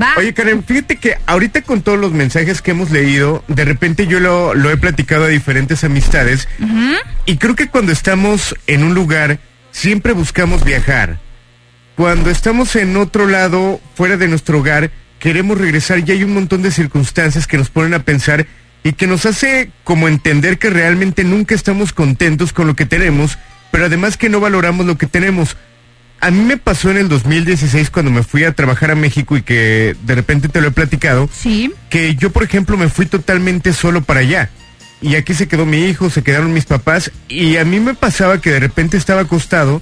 [0.00, 0.14] Va.
[0.16, 4.20] Oye, Karen, fíjate que ahorita con todos los mensajes que hemos leído, de repente yo
[4.20, 6.48] lo, lo he platicado a diferentes amistades
[7.26, 9.40] y creo que cuando estamos en un lugar
[9.72, 11.18] siempre buscamos viajar.
[11.96, 16.62] Cuando estamos en otro lado, fuera de nuestro hogar, queremos regresar y hay un montón
[16.62, 18.46] de circunstancias que nos ponen a pensar
[18.84, 23.36] y que nos hace como entender que realmente nunca estamos contentos con lo que tenemos,
[23.70, 25.56] pero además que no valoramos lo que tenemos.
[26.20, 29.42] A mí me pasó en el 2016 cuando me fui a trabajar a México y
[29.42, 31.28] que de repente te lo he platicado.
[31.32, 31.72] Sí.
[31.90, 34.50] Que yo, por ejemplo, me fui totalmente solo para allá.
[35.00, 37.12] Y aquí se quedó mi hijo, se quedaron mis papás.
[37.28, 39.80] Y a mí me pasaba que de repente estaba acostado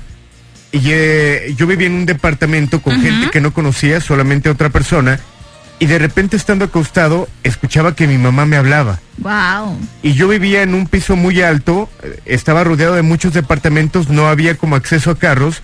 [0.72, 5.18] y eh, yo vivía en un departamento con gente que no conocía, solamente otra persona.
[5.79, 8.99] Y de repente estando acostado, escuchaba que mi mamá me hablaba.
[9.18, 9.79] Wow.
[10.03, 14.27] Y yo vivía en un piso muy alto, eh, estaba rodeado de muchos departamentos, no
[14.29, 15.62] había como acceso a carros.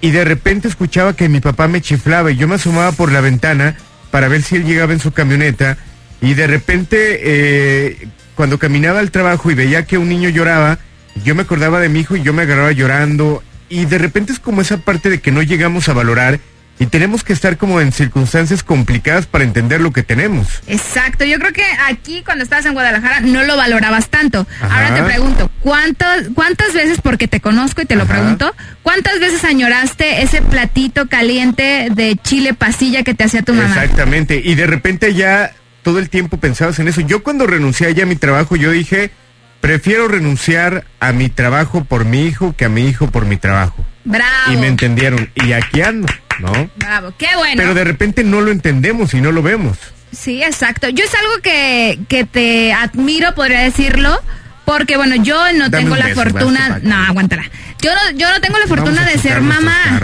[0.00, 3.20] Y de repente escuchaba que mi papá me chiflaba y yo me asomaba por la
[3.20, 3.76] ventana
[4.10, 5.78] para ver si él llegaba en su camioneta.
[6.20, 10.78] Y de repente, eh, cuando caminaba al trabajo y veía que un niño lloraba,
[11.24, 13.42] yo me acordaba de mi hijo y yo me agarraba llorando.
[13.68, 16.40] Y de repente es como esa parte de que no llegamos a valorar
[16.78, 20.48] Y tenemos que estar como en circunstancias complicadas para entender lo que tenemos.
[20.66, 24.46] Exacto, yo creo que aquí cuando estabas en Guadalajara no lo valorabas tanto.
[24.60, 28.52] Ahora te pregunto, ¿cuántas, ¿cuántas veces, porque te conozco y te lo pregunto,
[28.82, 33.68] cuántas veces añoraste ese platito caliente de chile pasilla que te hacía tu mamá?
[33.68, 34.40] Exactamente.
[34.44, 35.52] Y de repente ya
[35.82, 37.02] todo el tiempo pensabas en eso.
[37.02, 39.12] Yo cuando renuncié ya a mi trabajo, yo dije,
[39.60, 43.84] prefiero renunciar a mi trabajo por mi hijo que a mi hijo por mi trabajo.
[44.04, 44.52] Bravo.
[44.52, 45.30] Y me entendieron.
[45.34, 46.08] Y aquí ando,
[46.40, 46.70] ¿no?
[46.76, 47.54] Bravo, qué bueno.
[47.56, 49.76] Pero de repente no lo entendemos y no lo vemos.
[50.12, 50.88] Sí, exacto.
[50.88, 54.20] Yo es algo que, que te admiro, podría decirlo,
[54.64, 57.42] porque bueno, yo no Dame tengo la beso, fortuna, no, aguántala.
[57.82, 60.00] Yo no, yo no tengo la fortuna Vamos a de ser mamá,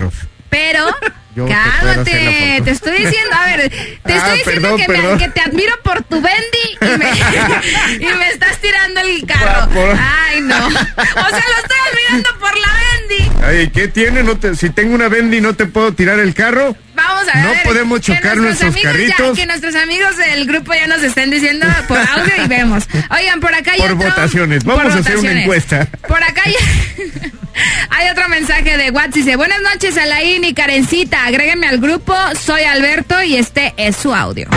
[0.48, 0.86] pero
[1.36, 3.70] Yo te estoy diciendo, a ver,
[4.04, 7.10] te Ah, estoy diciendo perdón, que, me- que te admiro por tu bendy y me,
[8.12, 9.68] y me estás tirando el carro.
[9.96, 10.56] Ay, no.
[10.56, 12.68] O sea, lo estoy admirando por la
[13.08, 13.29] bendy.
[13.42, 14.22] Ay, ¿qué tiene?
[14.22, 16.76] No te- si tengo una Bendy no te puedo tirar el carro.
[16.94, 17.44] Vamos a ver.
[17.46, 19.38] No podemos que chocar nuestros nuestros amigos ya- carritos.
[19.38, 22.84] que nuestros amigos del grupo ya nos estén diciendo por audio y vemos.
[23.10, 24.64] Oigan, por acá hay Por otro- votaciones.
[24.64, 25.86] por Vamos a hacer una encuesta.
[26.06, 26.54] Por acá hay,
[27.90, 29.14] hay otro mensaje de WhatsApp.
[29.14, 31.24] Dice, buenas noches, Alain y Karencita.
[31.24, 32.14] Agréguenme al grupo.
[32.44, 34.48] Soy Alberto y este es su audio.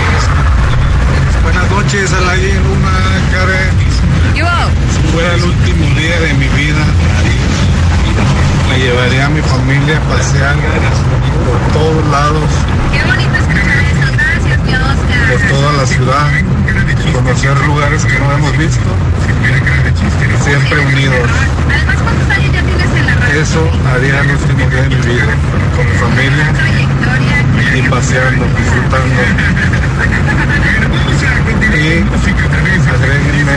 [1.44, 2.92] Buenas noches, Alain, Luna,
[3.32, 3.84] Karen.
[4.34, 6.73] Si fuera el último día de mi vida,
[8.84, 10.56] me llevaría a mi familia a pasear
[11.46, 12.50] por todos lados,
[12.92, 13.08] Qué eso.
[14.18, 15.24] Gracias, Oscar.
[15.30, 16.28] por toda la ciudad,
[17.14, 18.90] conocer lugares que no hemos visto,
[20.44, 21.30] siempre unidos.
[23.34, 25.34] Eso haría el último día de mi vida,
[25.76, 26.46] con mi familia
[27.76, 29.22] y paseando, disfrutando.
[31.74, 32.06] Y
[32.88, 33.52] agréguenme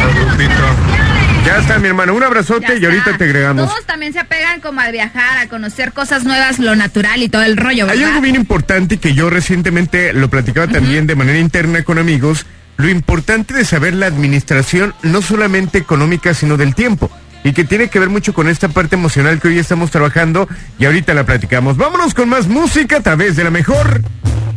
[0.00, 1.09] al grupito.
[1.44, 2.14] Ya está, mi hermano.
[2.14, 3.68] Un abrazote y ahorita te agregamos.
[3.68, 7.42] Todos también se apegan como a viajar, a conocer cosas nuevas, lo natural y todo
[7.42, 8.02] el rollo, ¿verdad?
[8.02, 12.46] Hay algo bien importante que yo recientemente lo platicaba también de manera interna con amigos,
[12.76, 17.10] lo importante de saber la administración no solamente económica, sino del tiempo.
[17.42, 20.84] Y que tiene que ver mucho con esta parte emocional que hoy estamos trabajando y
[20.84, 21.76] ahorita la platicamos.
[21.76, 24.02] Vámonos con más música a través de la mejor.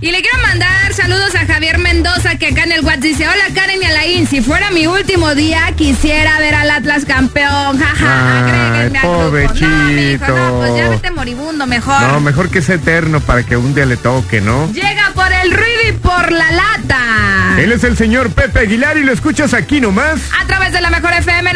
[0.03, 3.45] Y le quiero mandar saludos a Javier Mendoza que acá en el WhatsApp dice, hola
[3.55, 8.83] Karen y Alain, si fuera mi último día quisiera ver al Atlas campeón, jaja, grupo".
[8.83, 10.37] No, mijo, pobrecito.
[10.37, 12.01] no, pues ya vete moribundo mejor.
[12.01, 14.69] No, mejor que sea eterno para que un día le toque, ¿no?
[14.73, 17.55] Llega por el ruido y por la lata.
[17.57, 20.19] Él es el señor Pepe Aguilar y lo escuchas aquí nomás.
[20.37, 21.53] A través de la mejor FM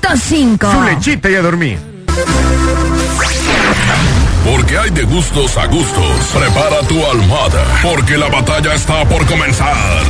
[0.00, 0.72] 95.5.
[0.72, 1.78] Su lechita y a dormir.
[4.44, 6.26] Porque hay de gustos a gustos.
[6.32, 10.04] Prepara tu almohada, porque la batalla está por comenzar.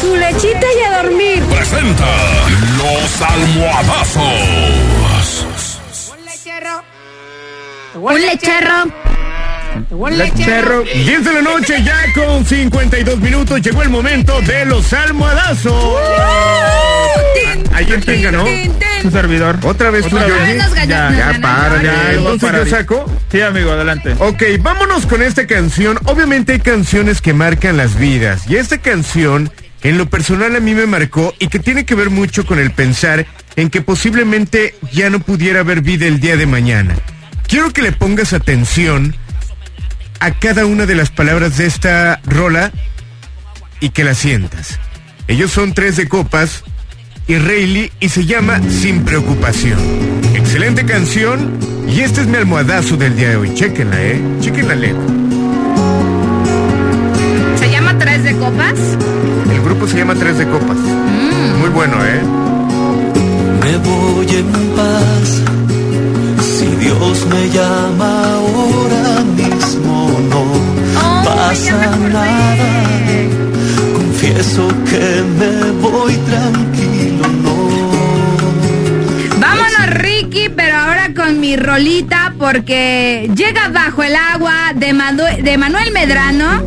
[0.00, 1.42] Su lechita y a dormir.
[1.44, 2.06] Presenta
[2.76, 4.22] los almohadazos.
[6.10, 6.82] Un lechero.
[10.10, 10.82] Lechero.
[10.82, 13.60] 10 de la noche ya con 52 minutos.
[13.62, 15.74] Llegó el momento de los almohadazos.
[17.78, 18.44] Ayer quién ganó.
[19.02, 19.58] Su servidor.
[19.62, 20.40] Otra vez tú, Otra Yogi.
[20.40, 22.12] vez nos Ya, ya, para, ya.
[22.12, 23.20] Entonces yo saco.
[23.30, 24.16] Sí, amigo, adelante.
[24.18, 25.96] Ok, vámonos con esta canción.
[26.06, 28.48] Obviamente hay canciones que marcan las vidas.
[28.48, 29.52] Y esta canción,
[29.82, 32.72] en lo personal, a mí me marcó y que tiene que ver mucho con el
[32.72, 36.96] pensar en que posiblemente ya no pudiera haber vida el día de mañana.
[37.46, 39.14] Quiero que le pongas atención
[40.18, 42.72] a cada una de las palabras de esta rola
[43.78, 44.80] y que la sientas.
[45.28, 46.64] Ellos son tres de copas
[47.28, 49.78] y Rayleigh y se llama Sin Preocupación.
[50.34, 51.50] Excelente canción
[51.86, 53.54] y este es mi almohadazo del día de hoy.
[53.54, 54.20] Chéquenla, eh.
[54.40, 55.02] Chequen la letra.
[57.58, 58.78] Se llama Tres de Copas.
[59.52, 60.78] El grupo se llama Tres de Copas.
[61.60, 62.22] Muy bueno, eh.
[63.60, 65.42] Me voy en paz.
[66.42, 72.97] Si Dios me llama ahora mismo, no pasa nada.
[74.38, 77.56] Confieso que me voy tranquilo, no.
[79.40, 85.58] Vámonos, Ricky, pero ahora con mi rolita, porque llega bajo el agua de, Madu- de
[85.58, 86.62] Manuel Medrano.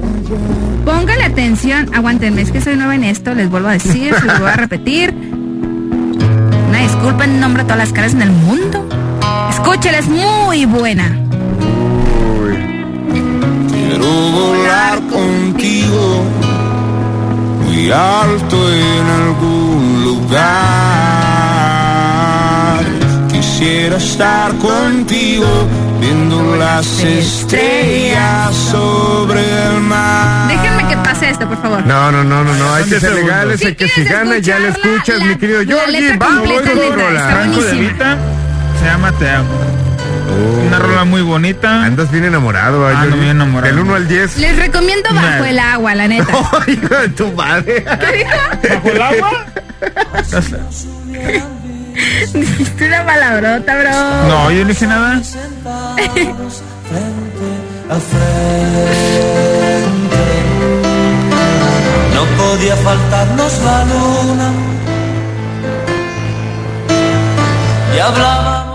[0.83, 4.39] Póngale atención, aguántenme, es que soy nueva en esto, les vuelvo a decir, se los
[4.41, 5.13] voy a repetir.
[6.67, 8.85] Una disculpa en nombre de todas las caras en el mundo.
[9.49, 11.05] Escúchela, es muy buena.
[13.71, 16.25] Quiero volar contigo
[17.71, 20.41] muy alto en algún lugar.
[23.31, 25.47] Quisiera estar contigo
[25.99, 30.47] viendo las estrellas sobre el mar.
[30.49, 31.85] Déjenme que pase esto, por favor.
[31.85, 32.73] No, no, no, no, no.
[32.73, 35.61] Hay que ser legales, Si hay que si gana ya la escuchas, la- mi querido
[35.87, 36.47] letra Vamos
[37.31, 37.73] Franco de.
[37.73, 38.17] Vita
[38.79, 39.49] se llama Te amo.
[40.67, 41.83] Una rola muy bonita.
[41.83, 43.75] Andas bien enamorado, ¿eh, Ando bien enamorado.
[43.75, 44.37] Del 1 al 10.
[44.37, 46.31] Les recomiendo Bajo el Agua, la neta.
[46.67, 47.83] Hijo de tu madre.
[47.83, 48.29] ¿Qué dijo?
[48.69, 49.45] ¿Bajo el agua?
[52.33, 53.91] Dijiste una palabrota, bro.
[54.27, 55.21] No, yo no dije nada.
[62.13, 64.51] No podía faltarnos la luna.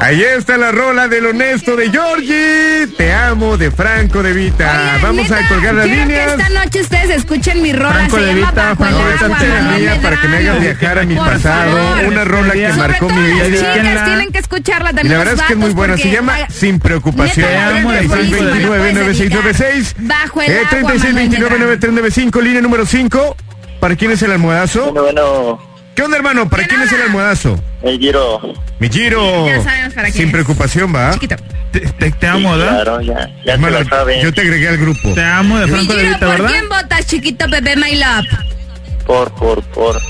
[0.01, 2.87] Ahí está la rola del honesto de Georgie.
[2.97, 4.99] Te amo de Franco de Vita.
[5.03, 6.35] Vamos neta, a colgar las quiero líneas.
[6.35, 7.93] que esta noche ustedes escuchen mi rola.
[7.95, 10.29] Franco se de llama Vita, Bajo Franco el de Agua, Vita, Manuel mía, para que
[10.29, 10.61] me hagas Medrano.
[10.79, 11.73] viajar a mi Por pasado.
[11.77, 12.05] favor.
[12.07, 13.59] Una rola que Sobre marcó mi las vida.
[13.59, 15.97] chicas tienen que escucharla Y también la verdad es que es muy buena.
[15.97, 17.47] Se llama Sin Preocupación.
[17.51, 21.15] Neta, la rola es buenísima, la 3629 puedes 9696 Bajo el Eh, agua, 36 Manuel
[21.17, 21.65] 29 Medrano.
[21.67, 23.37] 9395, línea número 5.
[23.81, 24.93] ¿Para quién es el almohadazo?
[24.93, 25.77] Bueno, bueno.
[25.97, 26.49] ¿Qué onda, hermano?
[26.49, 27.59] ¿Para quién es el almohadazo?
[27.87, 28.41] El giro.
[28.79, 29.47] Mi giro.
[29.47, 30.33] Ya sabemos para quién Sin es.
[30.33, 31.13] preocupación, va.
[31.15, 31.37] Chiquito.
[31.73, 32.83] Te, te, te amo, Sí, ¿verdad?
[32.83, 34.23] Claro, ya, ya Hermano, se lo saben.
[34.23, 35.13] yo te agregué al grupo.
[35.15, 36.51] Te amo de Mi Franco de Giro, Vita, ¿por ¿verdad?
[36.51, 38.27] quién votas, chiquito bebé My Love?
[39.07, 40.03] Por, por, por.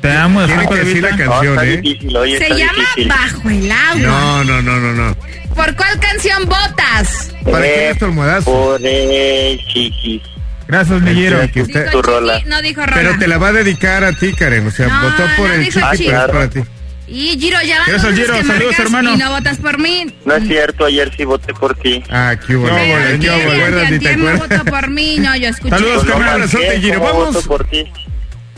[0.00, 1.24] Te amo de Tiene Franco que de decir la Vita.
[1.24, 1.76] No, canción, está ¿eh?
[1.80, 3.08] difícil, oye, Se está llama difícil.
[3.08, 4.00] Bajo el Agua.
[4.00, 5.16] No, no, no, no, no.
[5.54, 7.32] ¿Por cuál canción votas?
[7.44, 8.44] ¿Para Eh, quién es tu almohadazo?
[8.52, 10.22] Por el chiquis.
[10.68, 11.40] Gracias, mi Giro.
[11.42, 11.80] Aquí está.
[11.84, 12.38] Dijo tu rola.
[12.38, 12.96] Chiqui, no dijo rola.
[12.96, 14.66] Pero te la va a dedicar a ti, Karen.
[14.66, 16.32] O sea, No, votó por no el chico, es Claro.
[16.32, 16.60] para ti.
[17.08, 18.34] Y Giro, ya van Gracias, Giro.
[18.34, 19.14] que Saludos, hermano.
[19.14, 20.12] Y no votas por mí.
[20.24, 22.02] No es cierto, ayer sí voté por ti.
[22.10, 22.76] Ah, qué bueno.
[22.76, 23.60] No, qué bueno.
[23.60, 24.38] bueno, ¿te acuerdas?
[24.40, 25.70] votó por mí, no, yo escuché.
[25.76, 26.98] Saludos, Pues abrazote, Giro.
[27.00, 27.34] ¿cómo Vamos.
[27.34, 27.84] voto por ti.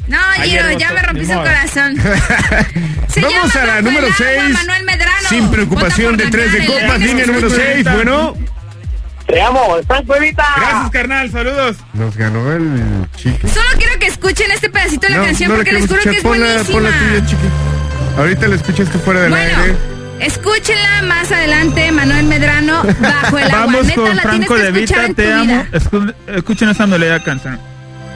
[0.07, 1.97] No, Ayer Giro, ya me rompiste ni el corazón.
[3.09, 4.53] Se Vamos llama a la número el Agua, 6.
[4.55, 5.29] Manuel Medrano.
[5.29, 7.01] Sin preocupación de tres de copas.
[7.01, 7.67] Línea que número escucha.
[7.75, 7.85] 6.
[7.93, 8.35] Bueno.
[9.29, 10.45] Te amo, Franco Evita.
[10.57, 11.31] Gracias, carnal.
[11.31, 11.77] Saludos.
[11.93, 13.47] Nos ganó el chico.
[13.49, 16.23] Solo quiero que escuchen este pedacito de la canción porque les juro que es.
[16.23, 17.27] Ponla, ponla tuya, buenísima.
[17.29, 17.49] chiqui.
[18.17, 19.77] Ahorita la escuchaste fuera del Bueno, aire.
[20.21, 23.59] escúchenla más adelante, Manuel Medrano, Bajo el Agua.
[23.67, 25.09] Vamos Neta, con la Franco de que Vita.
[25.15, 25.65] Te amo.
[25.73, 27.61] Escu- Escuchen esa melodía canción.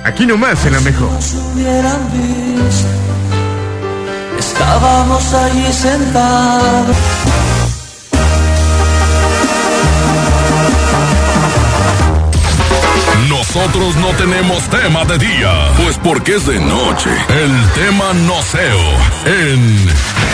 [0.04, 1.12] Aquí nomás, en la mejor.
[1.12, 2.88] nos hubieran visto.
[4.38, 6.96] Estábamos allí sentados.
[13.28, 17.10] Nosotros no tenemos tema de día, pues porque es de noche.
[17.28, 18.80] El tema noceo
[19.24, 19.88] en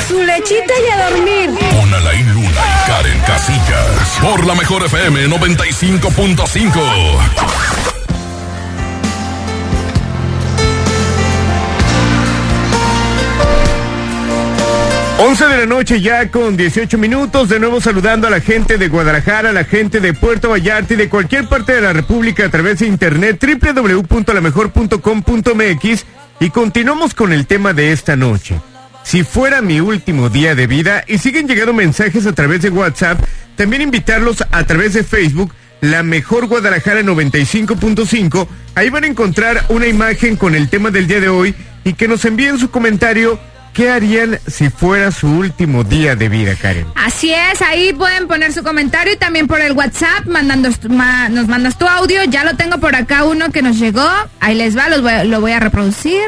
[0.09, 1.51] Su lechita y a dormir.
[1.78, 4.18] Con Alain Luna y Karen Casillas.
[4.22, 7.97] Por la mejor FM 95.5.
[15.20, 18.86] 11 de la noche ya con 18 minutos, de nuevo saludando a la gente de
[18.86, 22.50] Guadalajara, a la gente de Puerto Vallarta y de cualquier parte de la República a
[22.50, 26.06] través de internet www.lamejor.com.mx
[26.38, 28.60] y continuamos con el tema de esta noche.
[29.02, 33.20] Si fuera mi último día de vida y siguen llegando mensajes a través de WhatsApp,
[33.56, 38.46] también invitarlos a través de Facebook, La Mejor Guadalajara 95.5.
[38.76, 42.06] Ahí van a encontrar una imagen con el tema del día de hoy y que
[42.06, 43.40] nos envíen su comentario
[43.79, 46.89] ¿Qué harían si fuera su último día de vida, Karen?
[46.97, 51.47] Así es, ahí pueden poner su comentario y también por el WhatsApp mandando, ma- nos
[51.47, 52.24] mandas tu audio.
[52.24, 54.05] Ya lo tengo por acá uno que nos llegó.
[54.41, 56.26] Ahí les va, los voy- lo voy a reproducir.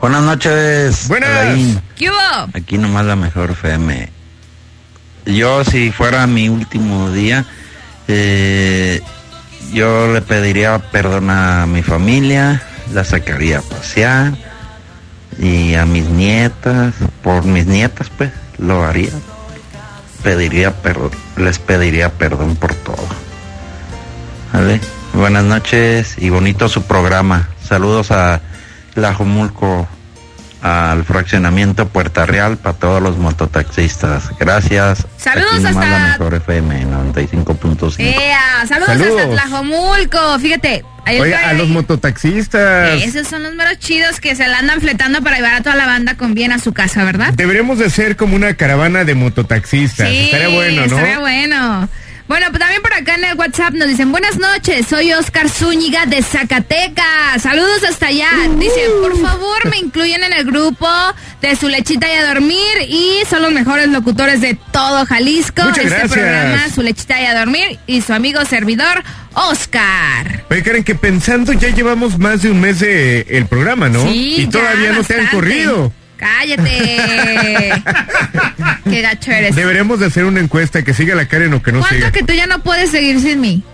[0.00, 1.08] Buenas noches.
[1.08, 1.28] Buenas.
[1.30, 1.82] Alain.
[1.96, 2.48] ¿Qué hubo?
[2.54, 4.10] Aquí nomás la mejor FM.
[5.26, 7.44] Yo si fuera mi último día,
[8.06, 9.00] eh,
[9.72, 12.62] yo le pediría perdón a mi familia,
[12.94, 14.51] la sacaría a pasear
[15.38, 19.12] y a mis nietas, por mis nietas pues, lo haría.
[20.22, 23.06] Pediría perdón, les pediría perdón por todo.
[24.52, 24.80] ¿Vale?
[25.14, 27.48] Buenas noches y bonito su programa.
[27.62, 28.40] Saludos a
[28.94, 29.88] La Jomulco,
[30.62, 34.30] al fraccionamiento Puerta Real para todos los mototaxistas.
[34.38, 35.06] Gracias.
[35.18, 37.96] Saludos hasta- la mejor FM 95.5.
[37.98, 39.20] Ea, saludos, Saludos.
[39.20, 40.38] hasta Tlajomulco.
[40.38, 43.02] Fíjate, ahí Oiga, a los mototaxistas.
[43.02, 45.86] Esos son los meros chidos que se la andan fletando para llevar a toda la
[45.86, 47.32] banda con bien a su casa, ¿verdad?
[47.34, 50.08] Deberíamos de ser como una caravana de mototaxistas.
[50.08, 50.96] Estaría bueno, ¿no?
[50.96, 51.88] Estaría bueno.
[52.28, 56.06] Bueno, pues también por acá en el WhatsApp nos dicen, buenas noches, soy Oscar Zúñiga
[56.06, 57.42] de Zacatecas.
[57.42, 58.30] Saludos hasta allá.
[58.58, 60.88] Dice, por favor me incluyen en el grupo
[61.42, 65.62] de su lechita y a dormir y son los mejores locutores de todo Jalisco.
[65.62, 66.12] Muchas este gracias.
[66.12, 69.02] programa, su lechita y a dormir y su amigo servidor,
[69.34, 70.44] Oscar.
[70.50, 74.04] Oye, Karen, que pensando ya llevamos más de un mes de el programa, ¿no?
[74.04, 75.92] Sí, y ya, todavía no te han corrido.
[76.22, 77.72] Cállate.
[78.84, 79.56] Qué gacho eres.
[79.56, 82.12] Deberíamos de hacer una encuesta que siga la Karen o que no ¿Cuánto siga.
[82.12, 83.64] que tú ya no puedes seguir sin mí?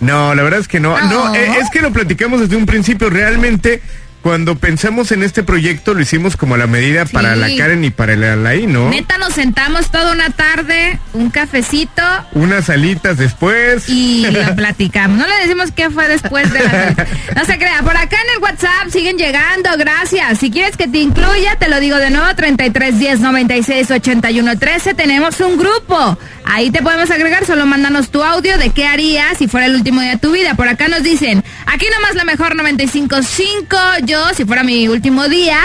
[0.00, 0.98] No, la verdad es que no.
[1.00, 1.28] No.
[1.28, 3.08] No, eh, es que lo platicamos desde un principio.
[3.08, 3.82] Realmente
[4.22, 7.90] cuando pensamos en este proyecto lo hicimos como a la medida para la Karen y
[7.90, 8.88] para el Alain, ¿no?
[8.88, 12.02] Neta, nos sentamos toda una tarde, un cafecito
[12.32, 13.88] Unas alitas después.
[13.88, 15.18] y lo platicamos.
[15.18, 16.94] No le decimos qué fue después de la...
[17.34, 20.38] No se crea, por acá en el WhatsApp siguen llegando, gracias.
[20.38, 24.94] Si quieres que te incluya, te lo digo de nuevo, 33 10 96 81 13.
[24.94, 26.18] Tenemos un grupo.
[26.44, 30.00] Ahí te podemos agregar, solo mándanos tu audio de qué harías si fuera el último
[30.00, 30.54] día de tu vida.
[30.54, 34.04] Por acá nos dicen, aquí nomás la mejor 95.5.
[34.12, 35.56] Yo, si fuera mi último día,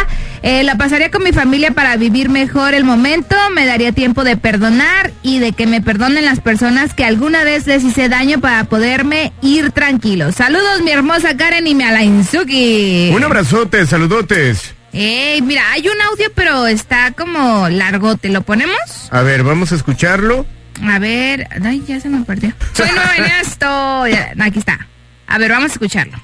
[0.41, 3.35] eh, la pasaría con mi familia para vivir mejor el momento.
[3.53, 7.67] Me daría tiempo de perdonar y de que me perdonen las personas que alguna vez
[7.67, 10.31] les hice daño para poderme ir tranquilo.
[10.31, 13.11] Saludos, mi hermosa Karen y mi Alainzuki.
[13.13, 14.73] Un abrazote, saludotes.
[14.93, 18.29] Ey, mira, hay un audio, pero está como largote.
[18.29, 18.79] ¿Lo ponemos?
[19.11, 20.45] A ver, vamos a escucharlo.
[20.87, 22.53] A ver, ay, ya se me perdió.
[22.71, 24.03] Soy nueva en esto.
[24.41, 24.87] Aquí está.
[25.27, 26.17] A ver, vamos a escucharlo.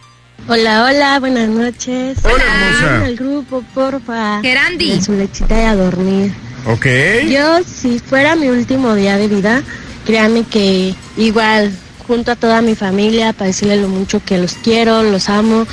[0.46, 2.18] Hola, hola, buenas noches.
[2.22, 3.06] Hola, hermosa.
[3.06, 4.42] al grupo, porfa.
[4.42, 5.02] Gerandi.
[5.02, 6.34] Su lechita y a dormir.
[6.68, 6.86] Ok.
[7.30, 9.64] Yo, si fuera mi último día de vida,
[10.06, 11.72] créanme que igual,
[12.06, 15.66] junto a toda mi familia, para decirle lo mucho que los quiero, los amo,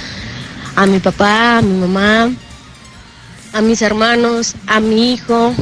[0.76, 2.30] a mi papá, a mi mamá,
[3.52, 5.52] a mis hermanos, a mi hijo,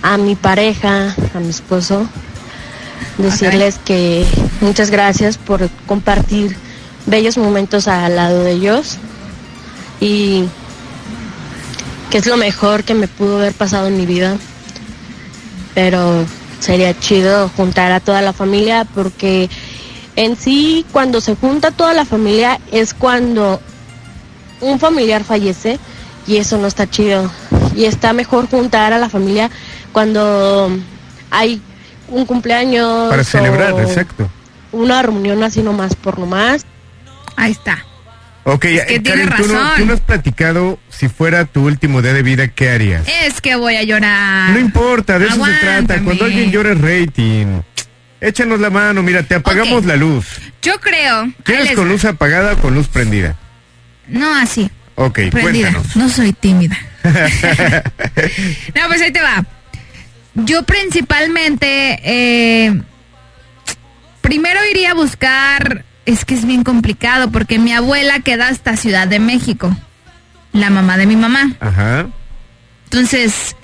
[0.00, 2.08] a mi pareja, a mi esposo,
[3.18, 4.24] decirles que
[4.62, 6.56] muchas gracias por compartir
[7.08, 8.98] bellos momentos al lado de ellos
[10.00, 10.44] y
[12.10, 14.36] que es lo mejor que me pudo haber pasado en mi vida.
[15.74, 16.24] Pero
[16.60, 19.48] sería chido juntar a toda la familia porque
[20.16, 23.60] en sí cuando se junta toda la familia es cuando
[24.60, 25.78] un familiar fallece
[26.26, 27.30] y eso no está chido.
[27.74, 29.50] Y está mejor juntar a la familia
[29.92, 30.70] cuando
[31.30, 31.62] hay
[32.08, 33.08] un cumpleaños.
[33.08, 34.28] Para celebrar, o exacto.
[34.72, 36.66] Una reunión así nomás por nomás.
[37.38, 37.84] Ahí está.
[38.42, 42.12] Ok, que eh, tiene tú no, tú no has platicado si fuera tu último día
[42.12, 43.06] de vida, ¿qué harías?
[43.22, 44.50] Es que voy a llorar.
[44.50, 46.00] No importa, de eso se trata.
[46.02, 47.60] Cuando alguien llora es rating.
[48.20, 50.26] Échanos la mano, mira, te apagamos la luz.
[50.62, 51.32] Yo creo.
[51.44, 53.36] ¿Quieres con luz apagada o con luz prendida?
[54.08, 54.68] No así.
[54.96, 55.70] Ok, Prendida.
[55.70, 55.96] cuéntanos.
[55.96, 56.76] No soy tímida.
[58.74, 59.44] No, pues ahí te va.
[60.34, 62.82] Yo principalmente, eh,
[64.20, 69.06] primero iría a buscar, es que es bien complicado, porque mi abuela queda hasta Ciudad
[69.06, 69.76] de México,
[70.52, 71.52] la mamá de mi mamá.
[71.60, 72.06] Ajá,
[72.84, 73.54] Entonces,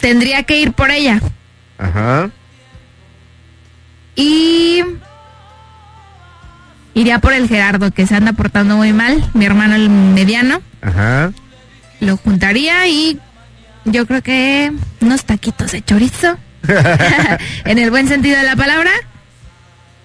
[0.00, 1.20] tendría que ir por ella.
[1.78, 2.30] ajá.
[4.16, 4.82] Y
[6.94, 10.60] iría por el Gerardo, que se anda portando muy mal, mi hermano el mediano.
[10.82, 11.30] Ajá.
[12.00, 13.20] Lo juntaría y
[13.84, 16.36] yo creo que unos taquitos de chorizo,
[17.64, 18.90] en el buen sentido de la palabra,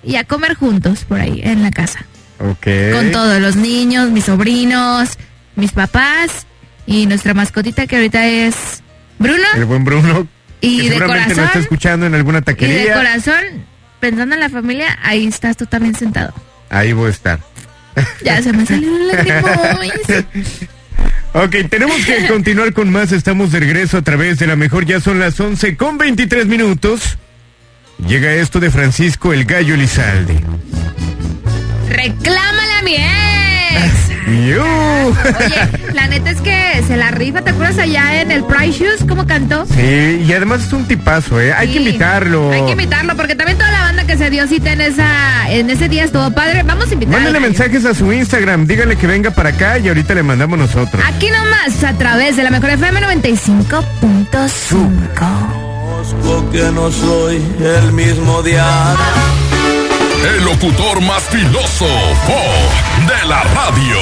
[0.05, 2.05] y a comer juntos por ahí en la casa.
[2.39, 2.67] Ok.
[2.93, 5.17] Con todos los niños, mis sobrinos,
[5.55, 6.45] mis papás
[6.85, 8.55] y nuestra mascotita que ahorita es
[9.19, 9.43] Bruno.
[9.55, 10.27] El buen Bruno.
[10.61, 12.93] Y que de seguramente corazón- está escuchando en alguna Y de taquería.
[12.95, 13.43] corazón,
[13.99, 16.33] pensando en la familia, ahí estás tú también sentado.
[16.69, 17.39] Ahí voy a estar.
[18.23, 19.79] Ya se me salió el lágrima.
[21.33, 23.11] Ok, tenemos que continuar con más.
[23.11, 24.85] Estamos de regreso a través de la mejor.
[24.85, 27.17] Ya son las 11 con 23 minutos.
[27.97, 30.39] Llega esto de Francisco el Gallo Lizalde.
[31.89, 34.05] Reclámale a mi ex.
[34.25, 39.05] Oye, la neta es que se la rifa, ¿te acuerdas allá en el Price Shoes
[39.07, 39.67] cómo cantó?
[39.67, 41.53] Sí, y además es un tipazo, ¿eh?
[41.53, 42.51] Hay que invitarlo.
[42.51, 45.69] Hay que invitarlo porque también toda la banda que se dio cita en esa en
[45.69, 46.63] ese día estuvo padre.
[46.63, 47.13] Vamos a invitar.
[47.13, 51.03] Mándale mensajes a su Instagram, dígale que venga para acá y ahorita le mandamos nosotros.
[51.05, 55.54] Aquí nomás a través de la mejor FM 95.5.
[56.23, 58.95] Porque no soy el mismo día.
[60.25, 62.39] El locutor más filósofo
[63.07, 63.97] de la radio.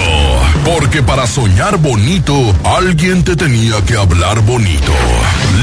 [0.64, 2.34] Porque para soñar bonito,
[2.64, 4.94] alguien te tenía que hablar bonito.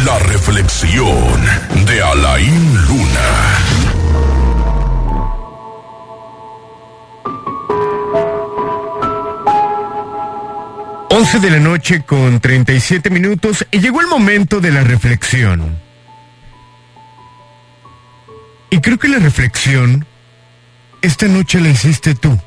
[0.05, 1.41] La reflexión
[1.87, 3.91] de Alain Luna.
[11.13, 15.90] 11 de la noche con 37 minutos y llegó el momento de la reflexión.
[18.71, 20.07] Y creo que la reflexión
[21.03, 22.39] esta noche la hiciste tú.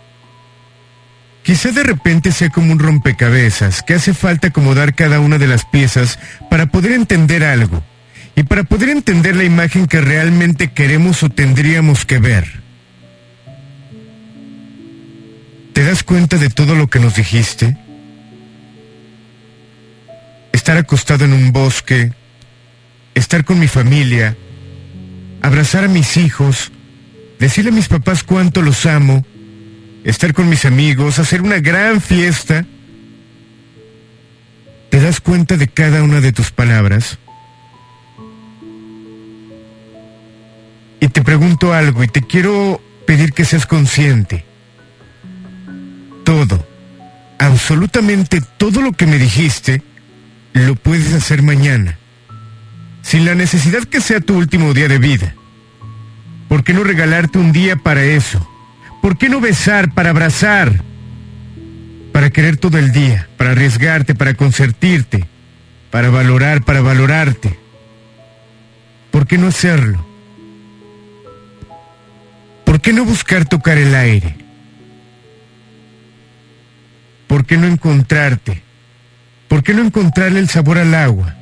[1.44, 5.66] Quizá de repente sea como un rompecabezas que hace falta acomodar cada una de las
[5.66, 6.18] piezas
[6.50, 7.84] para poder entender algo
[8.36, 12.64] y para poder entender la imagen que realmente queremos o tendríamos que ver.
[15.74, 17.76] ¿Te das cuenta de todo lo que nos dijiste?
[20.54, 22.14] Estar acostado en un bosque,
[23.16, 24.38] estar con mi familia,
[25.44, 26.72] abrazar a mis hijos,
[27.40, 29.24] decirle a mis papás cuánto los amo,
[30.04, 32.66] estar con mis amigos, hacer una gran fiesta,
[35.04, 37.20] das cuenta de cada una de tus palabras?
[41.02, 44.46] Y te pregunto algo y te quiero pedir que seas consciente.
[46.24, 46.66] Todo,
[47.38, 49.84] absolutamente todo lo que me dijiste,
[50.54, 52.00] lo puedes hacer mañana,
[53.04, 55.36] sin la necesidad que sea tu último día de vida.
[56.48, 58.50] ¿Por qué no regalarte un día para eso?
[59.02, 60.82] ¿Por qué no besar para abrazar?
[62.12, 65.26] Para querer todo el día, para arriesgarte, para consentirte,
[65.92, 67.60] para valorar, para valorarte.
[69.12, 70.06] ¿Por qué no hacerlo?
[72.64, 74.38] ¿Por qué no buscar tocar el aire?
[77.28, 78.64] ¿Por qué no encontrarte?
[79.48, 81.36] ¿Por qué no encontrarle el sabor al agua?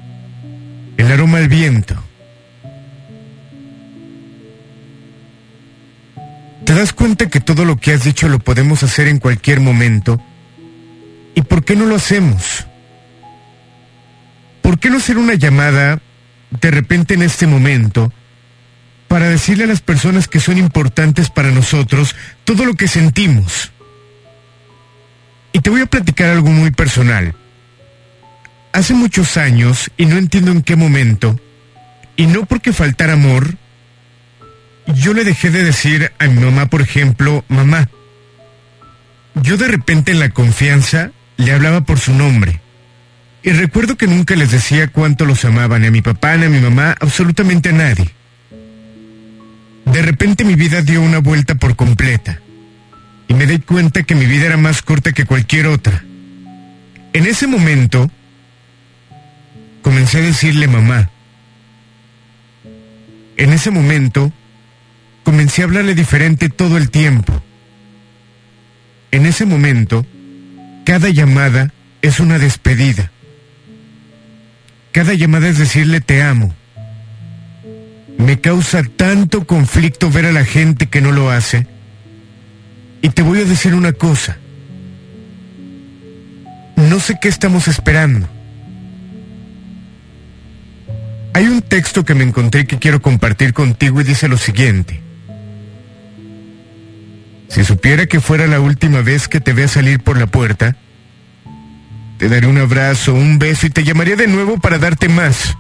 [1.02, 1.96] El aroma al viento.
[6.64, 10.22] ¿Te das cuenta que todo lo que has dicho lo podemos hacer en cualquier momento?
[11.34, 12.68] ¿Y por qué no lo hacemos?
[14.62, 16.00] ¿Por qué no hacer una llamada
[16.52, 18.14] de repente en este momento
[19.08, 23.72] para decirle a las personas que son importantes para nosotros todo lo que sentimos?
[25.52, 27.34] Y te voy a platicar algo muy personal.
[28.74, 31.40] Hace muchos años, y no entiendo en qué momento,
[32.16, 33.56] y no porque faltara amor,
[34.88, 37.90] yo le dejé de decir a mi mamá, por ejemplo, mamá.
[39.36, 42.62] Yo de repente en la confianza le hablaba por su nombre.
[43.44, 46.50] Y recuerdo que nunca les decía cuánto los amaba, ni a mi papá, ni a
[46.50, 48.10] mi mamá, absolutamente a nadie.
[49.86, 52.40] De repente mi vida dio una vuelta por completa.
[53.28, 56.04] Y me di cuenta que mi vida era más corta que cualquier otra.
[57.14, 58.12] En ese momento,
[59.82, 61.10] comencé a decirle mamá.
[63.38, 64.32] En ese momento,
[65.24, 67.42] comencé a hablarle diferente todo el tiempo.
[69.12, 70.06] En ese momento,
[70.86, 73.12] cada llamada es una despedida.
[74.92, 76.54] Cada llamada es decirle te amo.
[78.18, 81.66] Me causa tanto conflicto ver a la gente que no lo hace.
[83.02, 84.38] Y te voy a decir una cosa.
[86.76, 88.30] No sé qué estamos esperando.
[91.34, 95.02] Hay un texto que me encontré que quiero compartir contigo y dice lo siguiente.
[97.48, 100.76] Si supiera que fuera la última vez que te vea salir por la puerta,
[102.18, 105.58] te daré un abrazo, un beso y te llamaría de nuevo para darte más.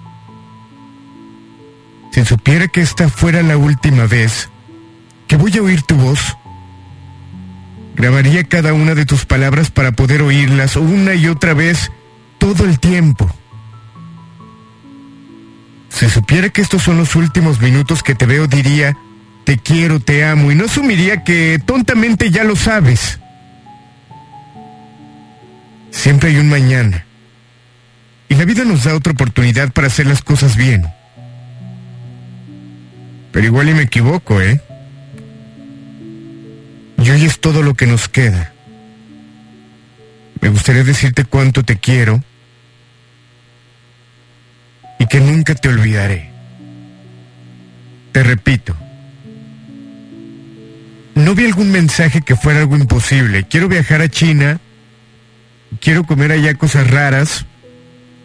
[2.11, 4.49] Si supiera que esta fuera la última vez
[5.27, 6.37] que voy a oír tu voz,
[7.95, 11.91] grabaría cada una de tus palabras para poder oírlas una y otra vez
[12.37, 13.33] todo el tiempo.
[16.01, 18.97] Si supiera que estos son los últimos minutos que te veo, diría,
[19.43, 23.19] te quiero, te amo, y no asumiría que tontamente ya lo sabes.
[25.91, 27.05] Siempre hay un mañana.
[28.29, 30.87] Y la vida nos da otra oportunidad para hacer las cosas bien.
[33.31, 34.59] Pero igual y me equivoco, ¿eh?
[36.97, 38.53] Y hoy es todo lo que nos queda.
[40.41, 42.23] Me gustaría decirte cuánto te quiero
[45.01, 46.29] y que nunca te olvidaré.
[48.11, 48.75] Te repito,
[51.15, 53.47] no vi algún mensaje que fuera algo imposible.
[53.47, 54.59] Quiero viajar a China,
[55.79, 57.47] quiero comer allá cosas raras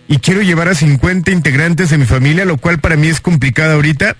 [0.06, 3.72] y quiero llevar a 50 integrantes de mi familia, lo cual para mí es complicado
[3.72, 4.14] ahorita.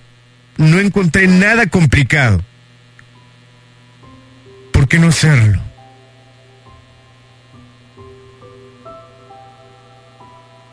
[0.57, 2.41] No encontré nada complicado.
[4.71, 5.61] ¿Por qué no hacerlo?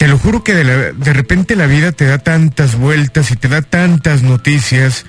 [0.05, 3.63] Te lo juro que de, repente la vida te da tantas vueltas y te da
[3.63, 5.07] tantas noticias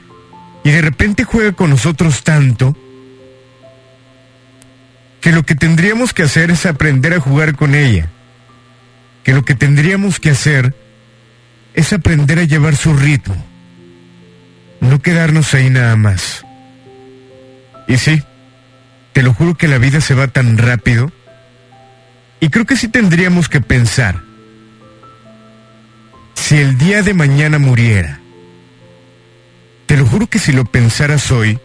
[0.63, 2.77] y de repente juega con nosotros tanto
[5.19, 8.07] que lo que tendríamos que hacer es aprender a jugar con ella.
[9.25, 10.73] Que lo que tendríamos que hacer
[11.73, 13.35] es aprender a llevar su ritmo.
[14.79, 16.45] No quedarnos ahí nada más.
[17.89, 18.23] Y sí,
[19.11, 21.11] te lo juro que la vida se va tan rápido.
[22.39, 24.24] Y creo que sí tendríamos que pensar.
[26.35, 28.19] Si el día de mañana muriera,
[29.87, 31.59] te lo juro que si lo pensaras hoy,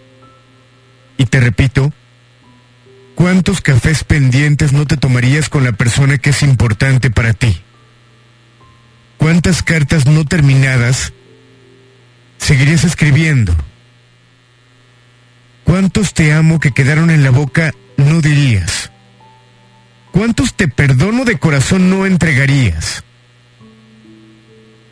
[1.19, 1.93] y te repito,
[3.15, 7.61] ¿cuántos cafés pendientes no te tomarías con la persona que es importante para ti?
[9.19, 11.13] ¿Cuántas cartas no terminadas
[12.39, 13.55] seguirías escribiendo?
[15.65, 18.91] ¿Cuántos te amo que quedaron en la boca no dirías?
[20.11, 23.05] ¿Cuántos te perdono de corazón no entregarías?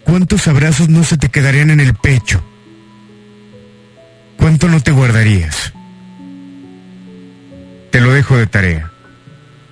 [0.08, 2.42] ¿Cuántos abrazos no se te quedarían en el pecho?
[4.38, 5.74] ¿Cuánto no te guardarías?
[7.90, 8.90] Te lo dejo de tarea.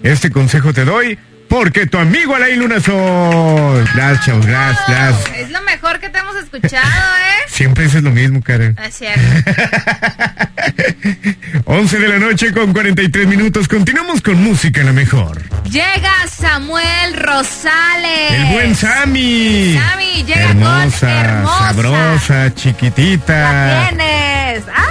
[0.03, 1.19] Este consejo te doy
[1.49, 3.85] Porque tu amigo Alain Luna soy.
[3.95, 5.37] Gracias, chavos, gracias, gracias.
[5.39, 7.45] Es lo mejor que te hemos escuchado, ¿eh?
[7.49, 8.77] Siempre dices lo mismo, Karen.
[8.85, 9.21] Es cierto.
[11.67, 13.69] 11 de la noche con 43 minutos.
[13.69, 15.41] Continuamos con música la mejor.
[15.65, 18.33] Llega Samuel Rosales.
[18.33, 19.79] El buen Sammy.
[19.79, 21.59] Sammy llega hermosa, con hermosa.
[21.59, 23.87] sabrosa, chiquitita.
[23.89, 24.65] Tienes.
[24.75, 24.87] ¡Ah!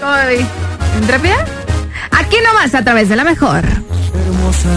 [0.00, 0.44] ¿Cómo vi?
[1.00, 1.44] ¿Intrépida?
[2.10, 3.64] Aquí nomás a través de la mejor.
[3.64, 4.68] hermosa.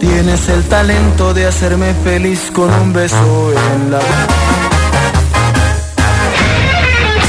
[0.00, 4.00] Tienes el talento de hacerme feliz con un beso en la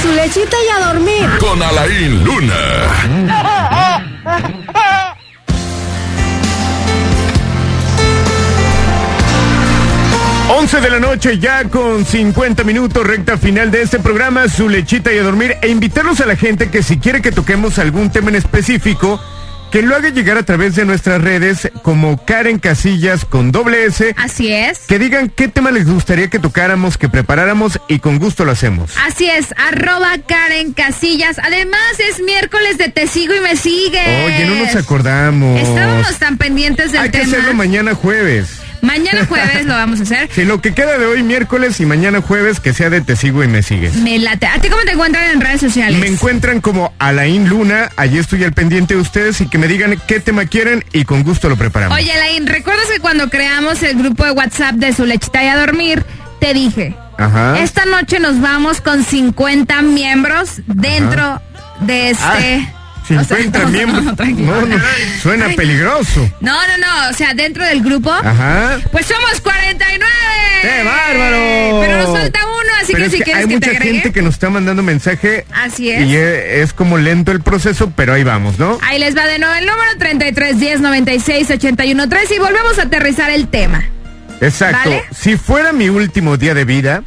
[0.02, 1.30] Su lechita y a dormir.
[1.40, 2.54] Con Alain Luna.
[10.50, 15.14] 11 de la noche ya con 50 minutos, recta final de este programa, su lechita
[15.14, 18.30] y a dormir, e invitarlos a la gente que si quiere que toquemos algún tema
[18.30, 19.20] en específico,
[19.72, 24.14] que lo haga llegar a través de nuestras redes como Karen Casillas con doble S.
[24.18, 24.80] Así es.
[24.88, 28.92] Que digan qué tema les gustaría que tocáramos, que preparáramos y con gusto lo hacemos.
[29.06, 31.38] Así es, arroba Karen Casillas.
[31.44, 34.26] Además es miércoles de Te Sigo y Me Sigue.
[34.26, 35.60] Oye, no nos acordamos.
[35.62, 37.32] Estábamos tan pendientes del Hay que tema.
[37.34, 38.62] hacerlo mañana jueves.
[38.88, 40.30] Mañana jueves lo vamos a hacer.
[40.34, 43.44] Si lo que queda de hoy miércoles y mañana jueves que sea de Te sigo
[43.44, 43.96] y me sigues.
[43.98, 44.48] Me late.
[44.48, 46.00] ¿A ti cómo te encuentran en redes sociales?
[46.00, 50.02] Me encuentran como Alain Luna, allí estoy al pendiente de ustedes y que me digan
[50.08, 51.98] qué tema quieren y con gusto lo preparamos.
[51.98, 55.58] Oye, Lain, ¿recuerdas que cuando creamos el grupo de WhatsApp de su lechita y a
[55.58, 56.04] dormir,
[56.40, 57.60] te dije, Ajá.
[57.60, 61.42] esta noche nos vamos con 50 miembros dentro
[61.82, 62.74] de este...
[63.16, 64.04] o sea, 50 no, miembros.
[64.04, 64.62] no, tranquilo.
[64.62, 64.84] No, no,
[65.22, 65.56] suena Ay.
[65.56, 66.30] peligroso.
[66.42, 68.78] No, no, no, o sea, dentro del grupo, Ajá.
[68.92, 70.06] pues somos 49.
[70.62, 71.82] ¡Qué bárbaro!
[71.82, 73.78] Pero nos falta uno, así Pero que es si que quieres hay que te mucha
[73.80, 73.94] agregue.
[74.00, 76.06] gente que nos está mandando mensaje Así es.
[76.08, 78.78] y es como lento el proceso, pero ahí vamos, ¿no?
[78.82, 83.30] Ahí les va de nuevo el número 3310 96 81 3 y volvemos a aterrizar
[83.32, 83.84] el tema.
[84.42, 84.90] Exacto.
[84.90, 85.04] ¿Vale?
[85.18, 87.04] Si fuera mi último día de vida,